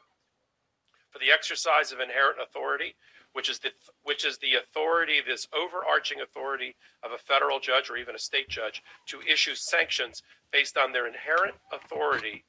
[1.11, 2.95] for the exercise of inherent authority,
[3.33, 3.69] which is the
[4.03, 8.49] which is the authority, this overarching authority of a federal judge or even a state
[8.49, 12.43] judge to issue sanctions based on their inherent authority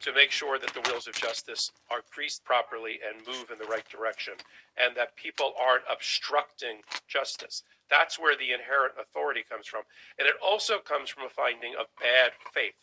[0.00, 3.70] to make sure that the wheels of justice are greased properly and move in the
[3.70, 4.34] right direction,
[4.76, 7.62] and that people aren't obstructing justice.
[7.88, 9.82] That's where the inherent authority comes from.
[10.18, 12.74] And it also comes from a finding of bad faith.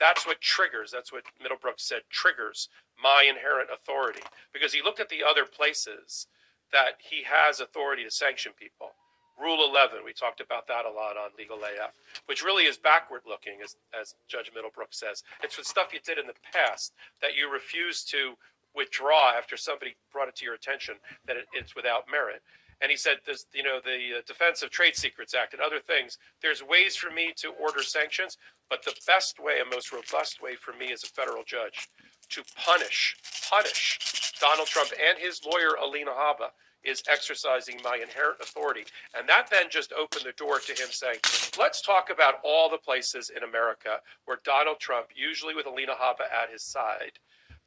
[0.00, 2.68] That's what triggers, that's what Middlebrooks said, triggers
[3.00, 4.22] my inherent authority.
[4.52, 6.26] Because he looked at the other places
[6.72, 8.92] that he has authority to sanction people.
[9.40, 11.94] Rule 11, we talked about that a lot on Legal AF,
[12.26, 15.22] which really is backward looking, as, as Judge Middlebrook says.
[15.42, 16.92] It's for stuff you did in the past
[17.22, 18.34] that you refuse to
[18.74, 20.96] withdraw after somebody brought it to your attention
[21.26, 22.42] that it, it's without merit.
[22.80, 25.80] And he said, this, you know, the uh, Defense of Trade Secrets Act and other
[25.80, 28.38] things, there's ways for me to order sanctions,
[28.70, 31.88] but the best way and most robust way for me as a federal judge
[32.30, 33.16] to punish,
[33.50, 36.50] punish Donald Trump and his lawyer, Alina Habba,
[36.84, 38.84] is exercising my inherent authority.
[39.16, 41.18] And that then just opened the door to him saying,
[41.58, 46.30] let's talk about all the places in America where Donald Trump, usually with Alina Habba
[46.30, 47.18] at his side,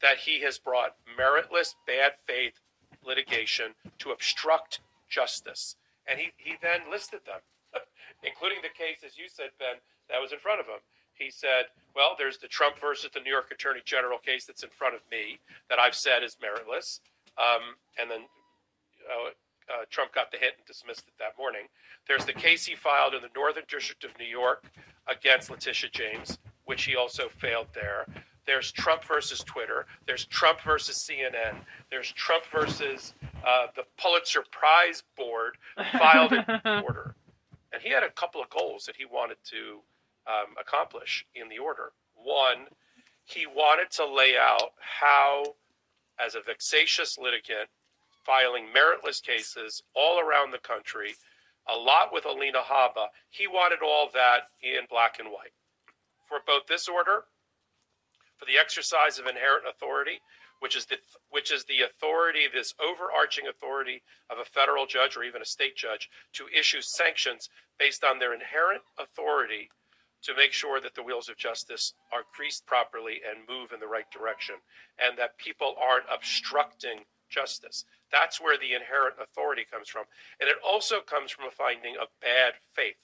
[0.02, 2.60] that he has brought meritless, bad faith
[3.06, 5.76] litigation to obstruct justice.
[6.08, 7.42] And he, he then listed them.
[8.24, 10.82] including the case, as you said, Ben, that was in front of him.
[11.22, 11.66] He said,
[11.96, 15.02] "Well, there's the Trump versus the New York Attorney General case that's in front of
[15.12, 17.00] me that I've said is meritless."
[17.38, 18.22] Um, and then
[19.10, 19.30] uh,
[19.72, 21.68] uh, Trump got the hit and dismissed it that morning.
[22.08, 24.66] There's the case he filed in the Northern District of New York
[25.08, 28.06] against Letitia James, which he also failed there.
[28.46, 29.86] There's Trump versus Twitter.
[30.08, 31.58] There's Trump versus CNN.
[31.90, 33.14] There's Trump versus
[33.46, 35.58] uh, the Pulitzer Prize Board
[35.94, 36.44] filed in
[36.84, 37.16] order.
[37.72, 39.80] And he had a couple of goals that he wanted to
[40.28, 41.92] um, accomplish in the order.
[42.16, 42.68] One,
[43.26, 45.56] he wanted to lay out how,
[46.20, 47.70] as a vexatious litigant,
[48.26, 51.16] filing meritless cases all around the country,
[51.72, 55.54] a lot with Alina Habba, he wanted all that in black and white.
[56.28, 57.26] For both this order,
[58.38, 60.22] for the exercise of inherent authority,
[60.60, 60.98] which is the
[61.30, 65.76] which is the authority, this overarching authority of a federal judge or even a state
[65.76, 67.50] judge to issue sanctions
[67.80, 69.70] based on their inherent authority
[70.24, 73.88] to make sure that the wheels of justice are greased properly and move in the
[73.88, 74.56] right direction,
[75.00, 77.86] and that people aren't obstructing justice.
[78.12, 80.04] That's where the inherent authority comes from.
[80.40, 82.98] And it also comes from a finding of bad faith.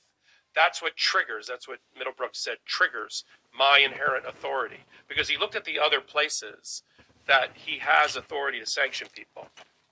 [0.54, 3.24] That's what triggers, that's what Middlebrook said, triggers
[3.58, 4.80] my inherent authority.
[5.08, 6.84] Because he looked at the other places
[7.28, 9.48] that he has authority to sanction people.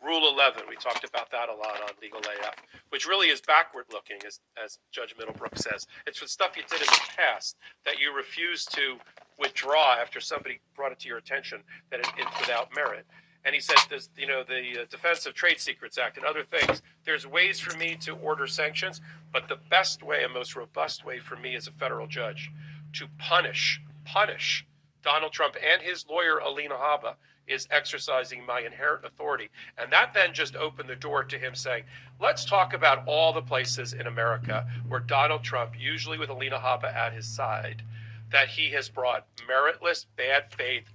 [0.05, 2.55] Rule 11, we talked about that a lot on Legal AF,
[2.89, 5.87] which really is backward looking, as, as Judge Middlebrook says.
[6.05, 8.97] It's the stuff you did in the past that you refuse to
[9.39, 13.07] withdraw after somebody brought it to your attention that it, it's without merit.
[13.43, 16.43] And he said, there's, you know, the uh, Defense of Trade Secrets Act and other
[16.43, 16.83] things.
[17.03, 19.01] There's ways for me to order sanctions,
[19.33, 22.51] but the best way and most robust way for me as a federal judge
[22.93, 24.65] to punish, punish
[25.03, 27.15] Donald Trump and his lawyer, Alina Habba,
[27.47, 29.49] is exercising my inherent authority.
[29.77, 31.83] And that then just opened the door to him saying,
[32.19, 36.93] let's talk about all the places in America where Donald Trump, usually with Alina Habba
[36.93, 37.83] at his side,
[38.31, 40.85] that he has brought meritless, bad faith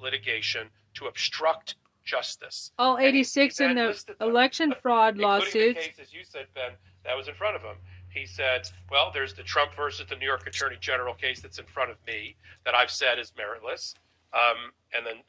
[0.00, 2.72] litigation to obstruct justice.
[2.78, 5.54] All 86 he in the listed them, election fraud lawsuits.
[5.54, 6.72] The case, as you said, Ben,
[7.04, 7.76] that was in front of him.
[8.08, 11.66] He said, "Well, there's the Trump versus the New York Attorney General case that's in
[11.66, 12.34] front of me
[12.64, 13.94] that I've said is meritless."
[14.32, 15.22] Um, and then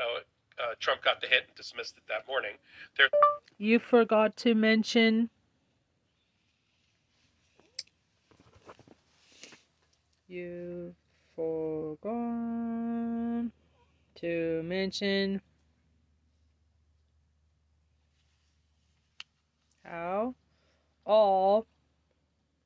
[0.00, 0.20] uh,
[0.62, 2.52] uh, Trump got the hit and dismissed it that morning.
[2.96, 3.08] There,
[3.58, 5.30] You forgot to mention.
[10.26, 10.94] You
[11.36, 12.06] forgot
[14.16, 15.40] to mention
[19.84, 20.34] how
[21.04, 21.66] all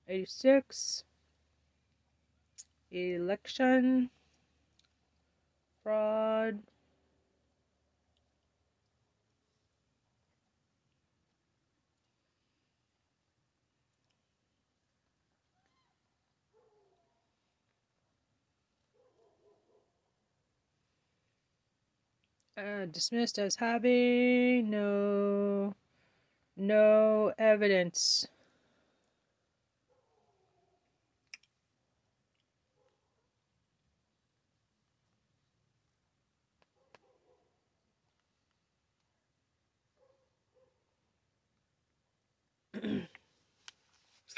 [0.09, 1.05] 86
[2.91, 4.11] election
[5.83, 6.61] fraud
[22.59, 25.75] uh, dismissed as having no
[26.57, 28.27] no evidence.
[42.83, 43.09] the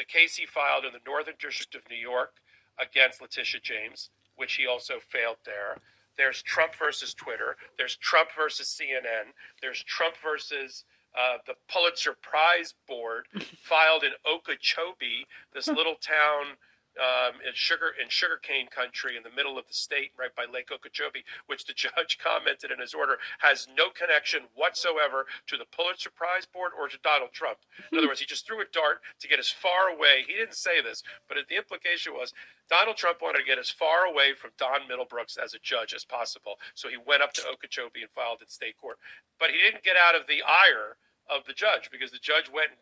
[0.07, 2.35] case he filed in the Northern District of New York
[2.79, 5.77] against Letitia James, which he also failed there.
[6.21, 7.57] There's Trump versus Twitter.
[7.79, 9.33] There's Trump versus CNN.
[9.63, 10.85] There's Trump versus
[11.19, 13.25] uh, the Pulitzer Prize Board
[13.63, 16.59] filed in Okeechobee, this little town
[16.99, 20.71] um, in sugar in sugarcane country in the middle of the state, right by Lake
[20.73, 26.11] Okeechobee, which the judge commented in his order has no connection whatsoever to the Pulitzer
[26.11, 27.59] Prize Board or to Donald Trump.
[27.93, 30.25] In other words, he just threw a dart to get as far away.
[30.27, 32.35] He didn't say this, but the implication was
[32.69, 36.05] Donald Trump wanted to get as far away from Don Middlebrooks as a judge as
[36.05, 36.59] possible.
[36.75, 38.99] So he went up to Okeechobee and filed in state court.
[39.39, 40.97] But he didn't get out of the ire
[41.31, 42.81] of the judge because the judge went and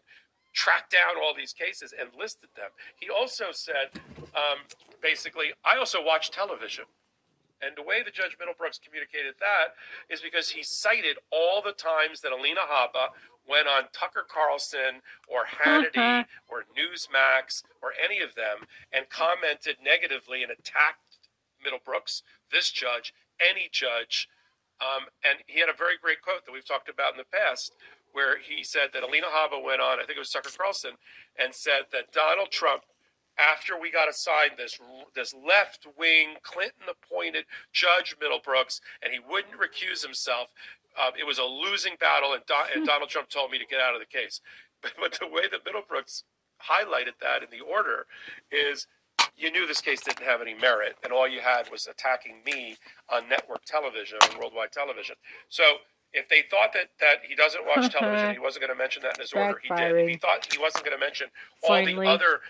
[0.59, 2.75] tracked down all these cases and listed them.
[2.99, 3.95] He also said,
[4.35, 4.67] um,
[5.01, 6.85] basically, I also watch television.
[7.63, 9.79] And the way the Judge Middlebrooks communicated that
[10.11, 13.15] is because he cited all the times that Alina Habba
[13.47, 14.99] went on Tucker Carlson
[15.31, 21.23] or Hannity or Newsmax or any of them and commented negatively and attacked
[21.63, 24.29] Middlebrooks, this judge, any judge.
[24.83, 27.75] Um, and he had a very great quote that we've talked about in the past
[28.13, 30.93] where he said that Alina Habba went on, I think it was Tucker Carlson,
[31.39, 32.83] and said that Donald Trump
[33.39, 34.79] after we got assigned this
[35.15, 40.49] this left wing Clinton appointed Judge Middlebrooks, and he wouldn't recuse himself.
[40.99, 43.81] Um, it was a losing battle, and, Don, and Donald Trump told me to get
[43.81, 44.41] out of the case.
[44.81, 46.23] But, but the way that Middlebrooks
[46.63, 48.07] highlighted that in the order
[48.53, 48.87] is
[49.37, 52.77] you knew this case didn't have any merit, and all you had was attacking me
[53.13, 55.17] on network television, on worldwide television.
[55.49, 55.65] So
[56.13, 59.17] if they thought that, that he doesn't watch television, he wasn't going to mention that
[59.17, 59.61] in his order.
[59.63, 59.97] He did.
[59.97, 61.29] If he thought he wasn't going to mention
[61.63, 62.07] all Finally.
[62.07, 62.41] the other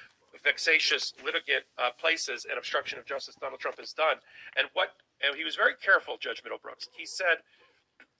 [0.44, 4.16] vexatious litigant uh, places and obstruction of justice Donald Trump has done,
[4.56, 4.90] and what
[5.24, 6.88] and he was very careful, Judge Middlebrooks.
[6.96, 7.42] He said,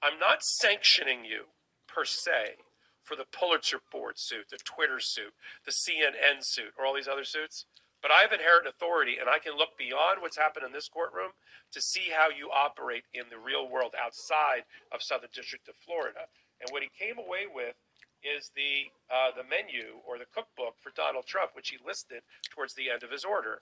[0.03, 1.45] "I'm not sanctioning you
[1.87, 2.59] per se."
[3.03, 5.33] For the Pulitzer Board suit, the Twitter suit,
[5.65, 7.65] the CNN suit, or all these other suits,
[8.01, 11.31] but I have inherent authority and I can look beyond what's happened in this courtroom
[11.71, 16.27] to see how you operate in the real world outside of Southern District of Florida.
[16.61, 17.75] And what he came away with
[18.23, 22.21] is the uh, the menu or the cookbook for Donald Trump, which he listed
[22.51, 23.61] towards the end of his order.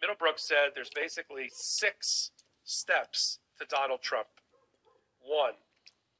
[0.00, 2.30] Middlebrook said there's basically six
[2.64, 4.28] steps to Donald Trump.
[5.20, 5.56] One,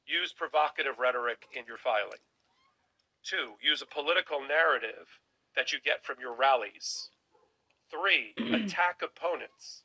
[0.05, 2.25] use provocative rhetoric in your filing.
[3.23, 5.07] Two, use a political narrative
[5.55, 7.09] that you get from your rallies.
[7.89, 9.83] Three, attack opponents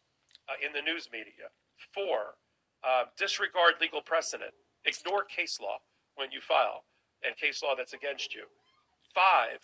[0.49, 1.51] uh, in the news media.
[1.93, 2.37] Four,
[2.85, 4.53] uh, disregard legal precedent.
[4.85, 5.79] Ignore case law
[6.17, 6.85] when you file
[7.25, 8.45] and case law that's against you.
[9.15, 9.61] Five,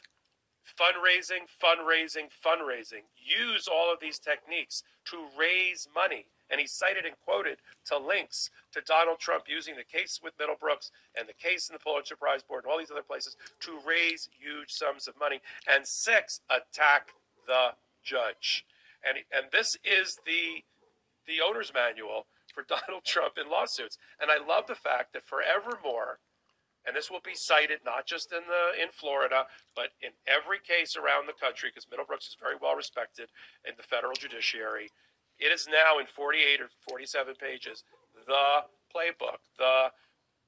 [0.79, 3.05] fundraising, fundraising, fundraising.
[3.17, 6.27] Use all of these techniques to raise money.
[6.51, 10.91] And he cited and quoted to links to Donald Trump using the case with Middlebrooks
[11.17, 14.29] and the case in the Pulitzer Prize Board and all these other places to raise
[14.37, 15.41] huge sums of money.
[15.73, 17.11] And six, attack
[17.47, 17.71] the
[18.05, 18.65] judge.
[19.07, 20.65] And, and this is the
[21.27, 23.99] the owner's manual for Donald Trump in lawsuits.
[24.21, 26.19] And I love the fact that forevermore,
[26.85, 29.47] and this will be cited not just in the in Florida,
[29.77, 33.29] but in every case around the country, because Middlebrooks is very well respected
[33.67, 34.91] in the federal judiciary.
[35.39, 37.85] It is now in 48 or 47 pages
[38.27, 39.91] the playbook, the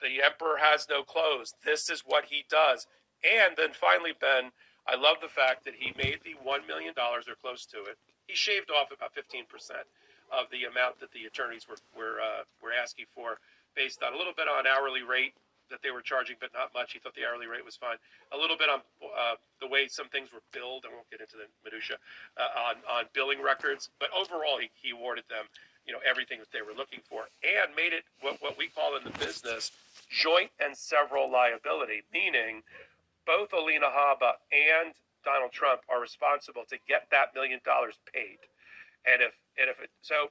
[0.00, 1.54] the emperor has no clothes.
[1.64, 2.88] This is what he does.
[3.22, 4.50] And then finally, Ben,
[4.86, 7.96] I love the fact that he made the one million dollars or close to it.
[8.26, 9.86] He shaved off about 15 percent
[10.32, 13.38] of the amount that the attorneys were were uh, were asking for,
[13.76, 15.34] based on a little bit on hourly rate
[15.70, 16.92] that they were charging, but not much.
[16.92, 17.96] He thought the hourly rate was fine.
[18.32, 20.84] A little bit on uh, the way some things were billed.
[20.84, 21.96] I won't get into the minutia
[22.36, 25.46] uh, on on billing records, but overall, he, he awarded them,
[25.86, 28.96] you know, everything that they were looking for, and made it what what we call
[28.96, 29.72] in the business
[30.12, 32.62] joint and several liability, meaning
[33.26, 34.94] both Alina Habba and
[35.24, 38.42] Donald Trump are responsible to get that million dollars paid.
[39.06, 40.30] And if and if it so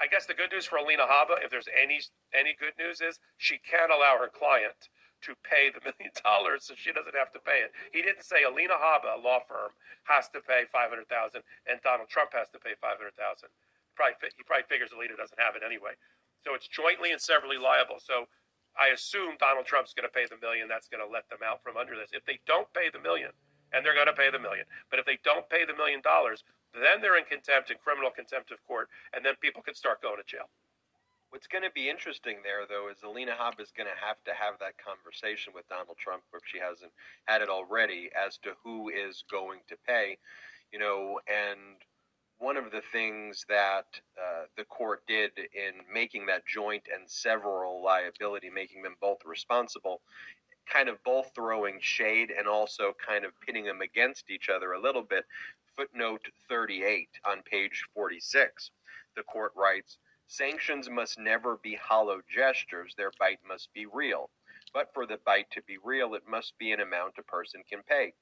[0.00, 2.00] I guess the good news for Alina Habba, if there's any
[2.34, 4.90] any good news, is she can allow her client
[5.22, 7.70] to pay the million dollars, so she doesn't have to pay it.
[7.92, 9.70] He didn't say Alina Habba, a law firm,
[10.10, 13.50] has to pay five hundred thousand, and Donald Trump has to pay five hundred thousand.
[13.94, 15.94] Probably he probably figures Alina doesn't have it anyway.
[16.42, 18.02] So it's jointly and severally liable.
[18.02, 18.26] So
[18.78, 20.68] I assume Donald Trump's going to pay the million.
[20.68, 22.10] That's going to let them out from under this.
[22.12, 23.30] If they don't pay the million,
[23.72, 26.44] and they're going to pay the million, but if they don't pay the million dollars,
[26.72, 30.16] then they're in contempt and criminal contempt of court, and then people can start going
[30.16, 30.48] to jail.
[31.32, 34.36] What's going to be interesting there, though, is Alina Habba is going to have to
[34.36, 36.92] have that conversation with Donald Trump, if she hasn't
[37.24, 40.18] had it already, as to who is going to pay.
[40.72, 41.80] You know, and
[42.42, 43.86] one of the things that
[44.18, 50.00] uh, the court did in making that joint and several liability, making them both responsible,
[50.70, 54.80] kind of both throwing shade and also kind of pitting them against each other a
[54.80, 55.24] little bit.
[55.76, 58.72] Footnote 38 on page 46,
[59.14, 64.30] the court writes Sanctions must never be hollow gestures, their bite must be real.
[64.74, 67.82] But for the bite to be real, it must be an amount a person can
[67.88, 68.14] pay.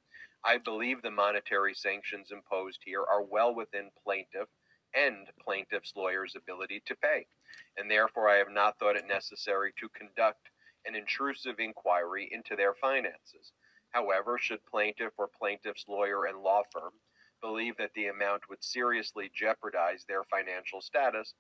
[0.45, 4.49] I believe the monetary sanctions imposed here are well within plaintiff
[4.95, 7.26] and plaintiff's lawyer's ability to pay,
[7.76, 10.51] and therefore I have not thought it necessary to conduct
[10.86, 13.53] an intrusive inquiry into their finances.
[13.91, 16.93] However, should plaintiff or plaintiff's lawyer and law firm
[17.43, 21.34] believe that the amount would seriously jeopardize their financial status,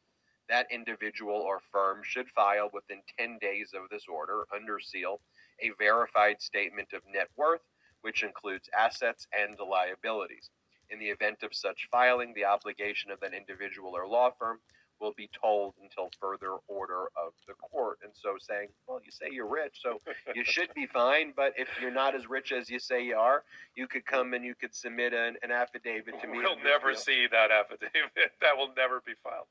[0.48, 5.20] that individual or firm should file within 10 days of this order, under seal,
[5.60, 7.62] a verified statement of net worth,
[8.02, 10.50] which includes assets and liabilities.
[10.90, 14.58] In the event of such filing, the obligation of an individual or law firm
[15.00, 17.98] will be told until further order of the court.
[18.02, 20.00] And so saying, well, you say you're rich, so
[20.34, 23.44] you should be fine, but if you're not as rich as you say you are,
[23.74, 26.38] you could come and you could submit an, an affidavit to me.
[26.38, 27.92] We'll never see that affidavit.
[28.40, 29.46] that will never be filed.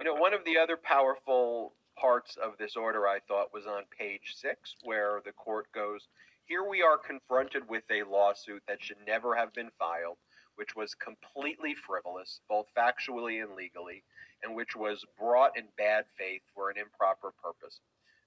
[0.00, 3.82] You know, one of the other powerful parts of this order I thought was on
[3.96, 6.08] page six, where the court goes,
[6.46, 10.18] Here we are confronted with a lawsuit that should never have been filed,
[10.56, 14.04] which was completely frivolous, both factually and legally,
[14.42, 17.80] and which was brought in bad faith for an improper purpose.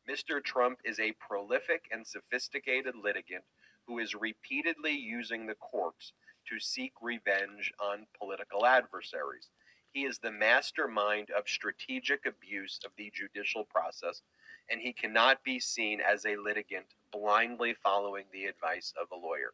[0.10, 0.44] Mr.
[0.44, 3.44] Trump is a prolific and sophisticated litigant
[3.86, 6.14] who is repeatedly using the courts
[6.50, 9.50] to seek revenge on political adversaries.
[9.92, 14.24] He is the mastermind of strategic abuse of the judicial process,
[14.70, 19.54] and he cannot be seen as a litigant blindly following the advice of a lawyer.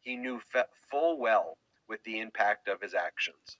[0.00, 1.58] He knew fe- full well
[1.88, 3.58] with the impact of his actions.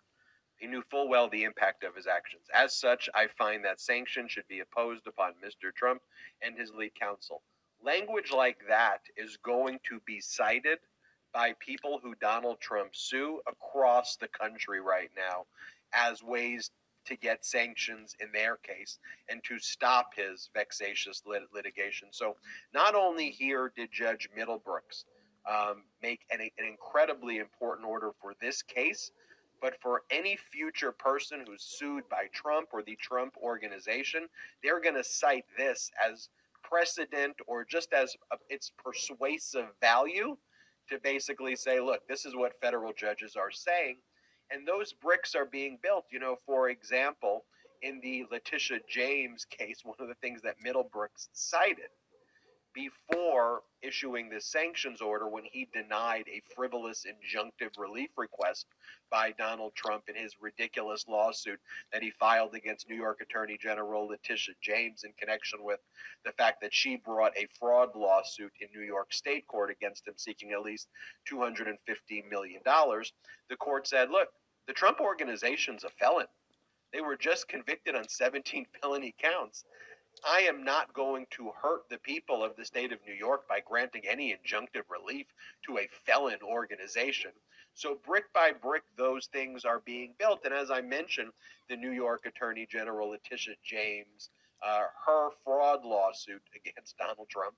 [0.57, 2.45] He knew full well the impact of his actions.
[2.55, 5.75] As such, I find that sanctions should be imposed upon Mr.
[5.75, 6.03] Trump
[6.41, 7.43] and his lead counsel.
[7.85, 10.79] Language like that is going to be cited
[11.33, 15.47] by people who Donald Trump sue across the country right now
[15.93, 16.71] as ways
[17.07, 18.99] to get sanctions in their case
[19.29, 22.09] and to stop his vexatious lit- litigation.
[22.11, 22.37] So,
[22.73, 25.05] not only here did Judge Middlebrooks
[25.51, 29.11] um, make an, an incredibly important order for this case,
[29.61, 34.27] but for any future person who's sued by Trump or the Trump organization,
[34.63, 36.29] they're going to cite this as
[36.63, 40.37] precedent or just as a, its persuasive value
[40.89, 43.99] to basically say, look, this is what federal judges are saying.
[44.53, 46.05] And those bricks are being built.
[46.11, 47.45] You know, for example,
[47.83, 51.89] in the Letitia James case, one of the things that Middlebrooks cited
[52.75, 58.67] before issuing the sanctions order when he denied a frivolous injunctive relief request
[59.11, 61.59] by Donald Trump in his ridiculous lawsuit
[61.93, 65.81] that he filed against New York Attorney General Letitia James in connection with
[66.25, 70.15] the fact that she brought a fraud lawsuit in New York State court against him
[70.17, 70.89] seeking at least
[71.31, 71.75] $250
[72.31, 72.61] million.
[72.65, 74.29] The court said, look,
[74.67, 76.27] the Trump organization's a felon.
[76.93, 79.65] They were just convicted on 17 felony counts.
[80.27, 83.61] I am not going to hurt the people of the state of New York by
[83.61, 85.27] granting any injunctive relief
[85.67, 87.33] to a felon organization.
[87.75, 90.45] So, brick by brick, those things are being built.
[90.45, 91.33] And as I mentioned,
[91.69, 94.29] the New York Attorney General Letitia James,
[94.63, 97.55] uh, her fraud lawsuit against Donald Trump.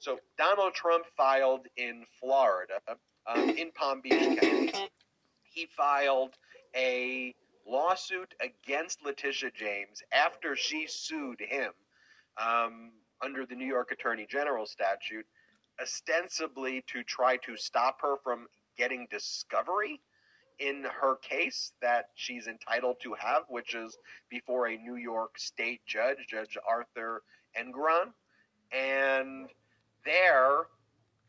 [0.00, 2.80] So, Donald Trump filed in Florida,
[3.26, 4.88] um, in Palm Beach County.
[5.52, 6.34] He filed
[6.74, 7.34] a
[7.66, 11.72] lawsuit against Letitia James after she sued him
[12.38, 12.92] um,
[13.22, 15.26] under the New York Attorney General statute,
[15.80, 18.46] ostensibly to try to stop her from
[18.76, 20.00] getting discovery
[20.58, 23.96] in her case that she's entitled to have, which is
[24.30, 27.22] before a New York State judge, Judge Arthur
[27.58, 28.12] Engoron.
[28.72, 29.48] And
[30.04, 30.66] there,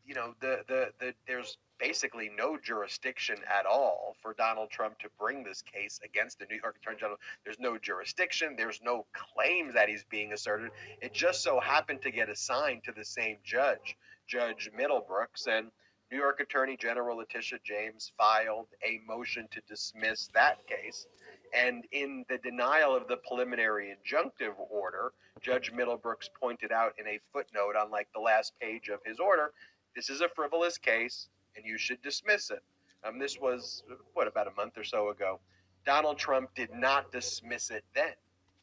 [0.06, 5.08] you know, the, the, the there's basically no jurisdiction at all for Donald Trump to
[5.20, 7.18] bring this case against the New York Attorney General.
[7.44, 8.54] There's no jurisdiction.
[8.56, 10.70] There's no claims that he's being asserted.
[11.02, 15.66] It just so happened to get assigned to the same judge, Judge Middlebrooks, and
[16.10, 21.06] New York Attorney General Letitia James filed a motion to dismiss that case.
[21.52, 25.12] And in the denial of the preliminary injunctive order,
[25.42, 29.52] Judge Middlebrooks pointed out in a footnote on like the last page of his order,
[29.94, 32.62] this is a frivolous case and you should dismiss it.
[33.06, 33.82] Um, this was,
[34.14, 35.40] what, about a month or so ago.
[35.84, 38.14] Donald Trump did not dismiss it then.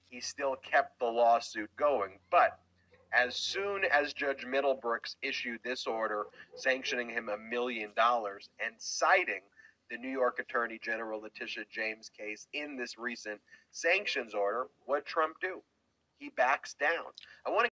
[0.10, 2.20] He still kept the lawsuit going.
[2.32, 2.60] But
[3.14, 6.26] as soon as Judge Middlebrooks issued this order
[6.56, 9.42] sanctioning him a million dollars and citing
[9.90, 13.40] the New York Attorney General Letitia James case in this recent
[13.72, 15.62] sanctions order, what Trump do?
[16.18, 17.06] He backs down.
[17.46, 17.72] I want to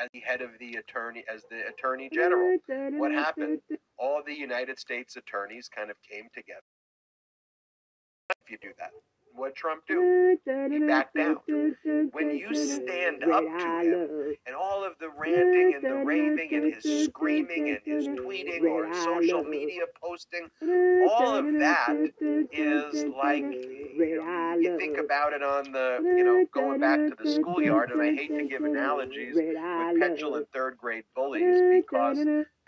[0.00, 2.56] as the head of the attorney as the attorney general.
[2.98, 3.60] What happened?
[3.98, 6.60] All the United States attorneys kind of came together.
[8.44, 8.90] If you do that,
[9.34, 10.38] what Trump do?
[10.44, 11.36] He backed down.
[12.12, 16.74] When you stand up to him and all of the ranting and the raving and
[16.74, 20.48] his screaming and his tweeting or his social media posting,
[21.10, 21.96] all of that
[22.52, 27.30] is like you, you think about it on the you know going back to the
[27.30, 29.56] schoolyard, and I hate to give analogies with
[29.98, 32.18] petulant third grade bullies because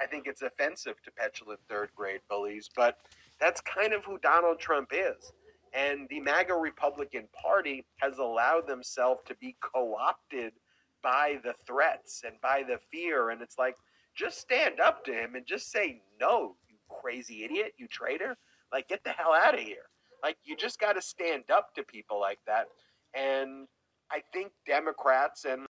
[0.01, 2.99] I think it's offensive to petulant third grade bullies, but
[3.41, 5.33] that's kind of who Donald Trump is.
[5.75, 10.53] And the MAGA Republican Party has allowed themselves to be co opted
[11.03, 13.31] by the threats and by the fear.
[13.31, 13.77] And it's like,
[14.15, 18.37] just stand up to him and just say, no, you crazy idiot, you traitor.
[18.73, 19.89] Like, get the hell out of here.
[20.23, 22.67] Like, you just got to stand up to people like that.
[23.15, 23.67] And
[24.11, 25.67] I think Democrats and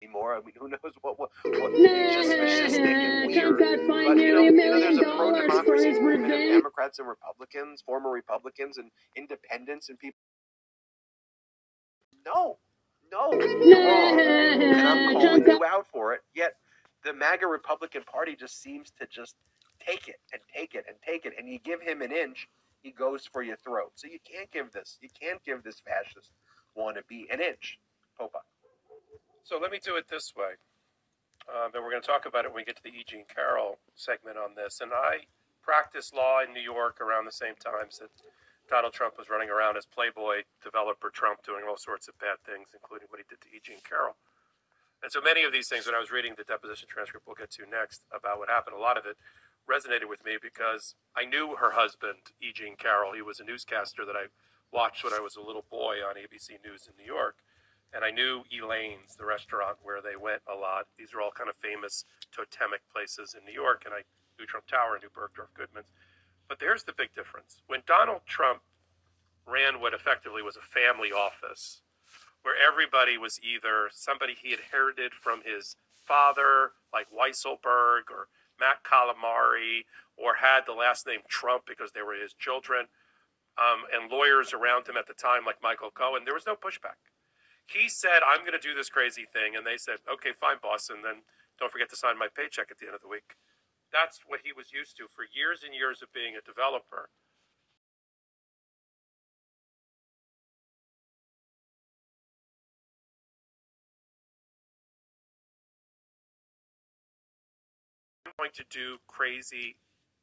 [0.00, 0.34] anymore.
[0.34, 3.58] I mean, who knows what what, what it's just fascistic and weird.
[3.58, 6.38] Trump got fined But you know, you know, there's a pro-democracy his movement of.
[6.40, 10.18] Democrats and Republicans, former Republicans and independents and people.
[12.24, 12.58] No,
[13.10, 16.20] no, you're wrong, and I'm calling you out for it.
[16.34, 16.54] Yet
[17.04, 19.34] the MAGA Republican Party just seems to just
[19.80, 22.48] take it and take it and take it, and you give him an inch,
[22.82, 23.92] he goes for your throat.
[23.94, 26.30] So you can't give this, you can't give this fascist
[26.78, 27.78] wannabe an inch.
[28.18, 28.38] Popa.
[29.44, 30.54] So let me do it this way.
[31.50, 33.02] Um, and we're going to talk about it when we get to the E.
[33.06, 34.80] Jean Carroll segment on this.
[34.80, 35.26] And I
[35.62, 38.10] practiced law in New York around the same times that
[38.70, 42.70] Donald Trump was running around as Playboy developer Trump doing all sorts of bad things,
[42.72, 43.60] including what he did to E.
[43.62, 44.14] Jean Carroll.
[45.02, 47.50] And so many of these things, when I was reading the deposition transcript we'll get
[47.58, 49.18] to next about what happened, a lot of it
[49.66, 52.52] resonated with me because I knew her husband, E.
[52.54, 53.12] Jean Carroll.
[53.12, 54.30] He was a newscaster that I
[54.70, 57.36] watched when I was a little boy on ABC News in New York.
[57.94, 60.86] And I knew Elaine's, the restaurant where they went a lot.
[60.96, 63.82] These are all kind of famous totemic places in New York.
[63.84, 64.02] And I
[64.38, 65.92] knew Trump Tower, I knew Bergdorf Goodman's.
[66.48, 67.60] But there's the big difference.
[67.66, 68.62] When Donald Trump
[69.46, 71.82] ran what effectively was a family office,
[72.42, 78.28] where everybody was either somebody he inherited from his father, like Weisselberg or
[78.58, 79.84] Matt Calamari,
[80.16, 82.86] or had the last name Trump because they were his children,
[83.58, 86.98] um, and lawyers around him at the time, like Michael Cohen, there was no pushback.
[87.66, 89.56] He said, I'm going to do this crazy thing.
[89.56, 90.90] And they said, okay, fine, boss.
[90.90, 91.24] And then
[91.58, 93.36] don't forget to sign my paycheck at the end of the week.
[93.92, 97.08] That's what he was used to for years and years of being a developer.
[108.42, 109.76] going to do crazy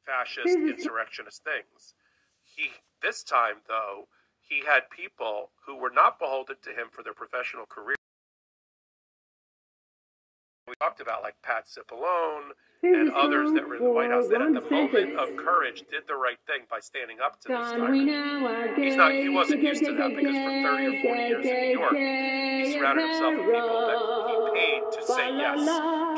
[0.04, 1.94] fascist insurrectionist things.
[2.44, 2.70] He
[3.02, 4.08] this time though,
[4.50, 7.94] he had people who were not beholden to him for their professional career.
[10.66, 12.50] We talked about like Pat Cipollone
[12.82, 16.02] and others that were in the White House that at the moment of courage did
[16.06, 18.74] the right thing by standing up to this guy.
[18.74, 21.78] He's not he wasn't used to that because for 30 or 40 years in New
[21.78, 23.98] York, he surrounded himself with people that
[24.30, 25.58] he paid to say yes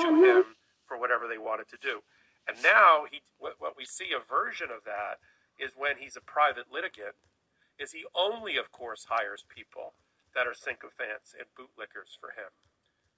[0.02, 0.44] to him
[0.86, 2.00] for whatever they wanted to do.
[2.48, 5.20] And now he what, what we see a version of that
[5.60, 7.16] is when he's a private litigant
[7.78, 9.94] is he only, of course, hires people
[10.34, 12.52] that are sycophants and bootlickers for him.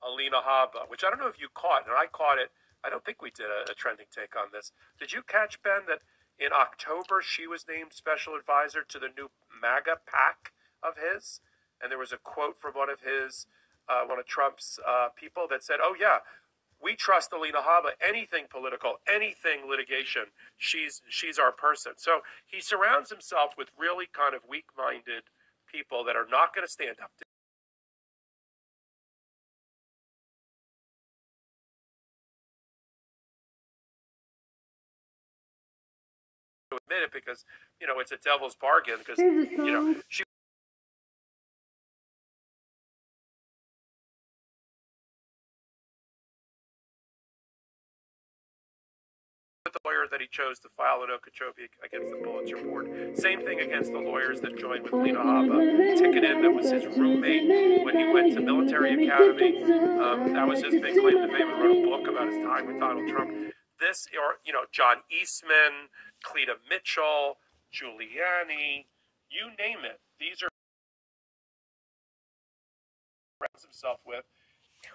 [0.02, 2.50] Alina Habba, which I don't know if you caught, and I caught it.
[2.84, 4.72] I don't think we did a, a trending take on this.
[4.98, 6.00] Did you catch, Ben, that
[6.38, 10.52] in October she was named special advisor to the new MAGA PAC
[10.82, 11.40] of his?
[11.80, 13.46] And there was a quote from one of his,
[13.88, 16.18] uh, one of Trump's uh, people that said, oh, yeah,
[16.82, 17.90] we trust Alina Habba.
[18.06, 20.24] Anything political, anything litigation,
[20.56, 21.92] she's she's our person.
[21.96, 25.24] So he surrounds himself with really kind of weak-minded
[25.70, 27.24] people that are not going to stand up to.
[36.88, 37.44] admit it because
[37.80, 40.23] you know it's a devil's bargain because you know she
[50.14, 53.18] that he chose to file an Okeechobee against the Pulitzer Board.
[53.18, 57.84] Same thing against the lawyers that joined with Lena Habba, Ticketed, that was his roommate
[57.84, 59.60] when he went to military academy.
[59.64, 61.48] Um, that was his big claim to fame.
[61.48, 63.32] He wrote a book about his time with Donald Trump.
[63.80, 65.90] This, or you know, John Eastman,
[66.22, 67.38] Cleta Mitchell,
[67.74, 68.86] Giuliani,
[69.28, 69.98] you name it.
[70.20, 70.48] These are
[73.64, 74.24] himself with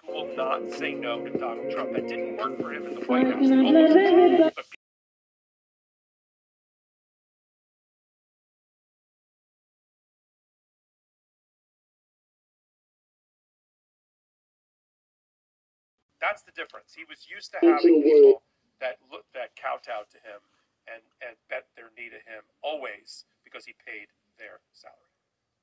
[0.06, 1.92] who will not say no to Donald Trump.
[1.92, 4.70] That didn't work for him in the White House.
[16.20, 16.92] That's the difference.
[16.94, 18.42] He was used to having people
[18.80, 20.40] that look that kowtowed to him
[20.88, 24.08] and and bet their knee to him always because he paid
[24.38, 25.10] their salary.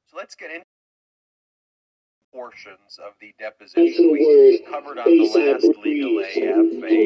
[0.10, 0.66] So let's get into
[2.32, 4.12] portions of the deposition.
[4.12, 7.00] We covered on the last legal AF a,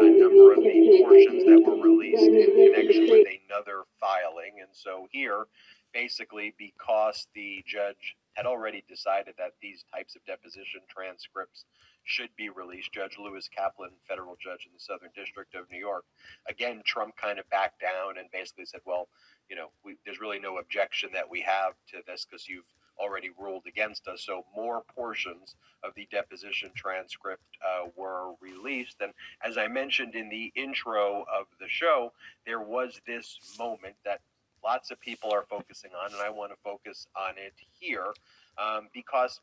[0.00, 4.60] a number of the portions that were released in connection with another filing.
[4.60, 5.46] And so here,
[5.92, 11.66] basically, because the judge had already decided that these types of deposition transcripts
[12.04, 16.04] should be released, Judge Lewis Kaplan, federal judge in the Southern District of New York,
[16.48, 19.08] again, Trump kind of backed down and basically said, well,
[19.48, 22.64] you know, we, there's really no objection that we have to this because you've
[22.98, 24.22] already ruled against us.
[24.24, 28.96] So more portions of the deposition transcript uh, were released.
[29.00, 32.12] And as I mentioned in the intro of the show,
[32.46, 34.20] there was this moment that
[34.64, 38.14] lots of people are focusing on, and I want to focus on it here
[38.58, 39.40] um, because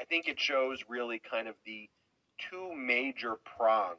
[0.00, 1.88] I think it shows really kind of the
[2.38, 3.96] two major prongs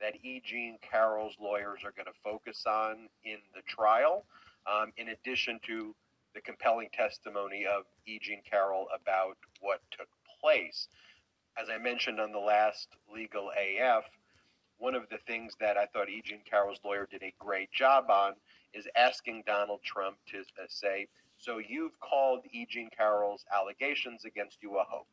[0.00, 0.42] that E.
[0.44, 4.24] Jean Carroll's lawyers are going to focus on in the trial,
[4.66, 5.94] um, in addition to
[6.34, 8.18] the compelling testimony of E.
[8.20, 10.08] Jean Carroll about what took
[10.40, 10.88] place.
[11.56, 14.04] As I mentioned on the last Legal AF,
[14.78, 16.22] one of the things that I thought E.
[16.24, 18.34] Jean Carroll's lawyer did a great job on
[18.74, 21.06] is asking Donald Trump to uh, say,
[21.38, 22.66] "So you've called E.
[22.68, 25.08] Jean Carroll's allegations against you a hoax."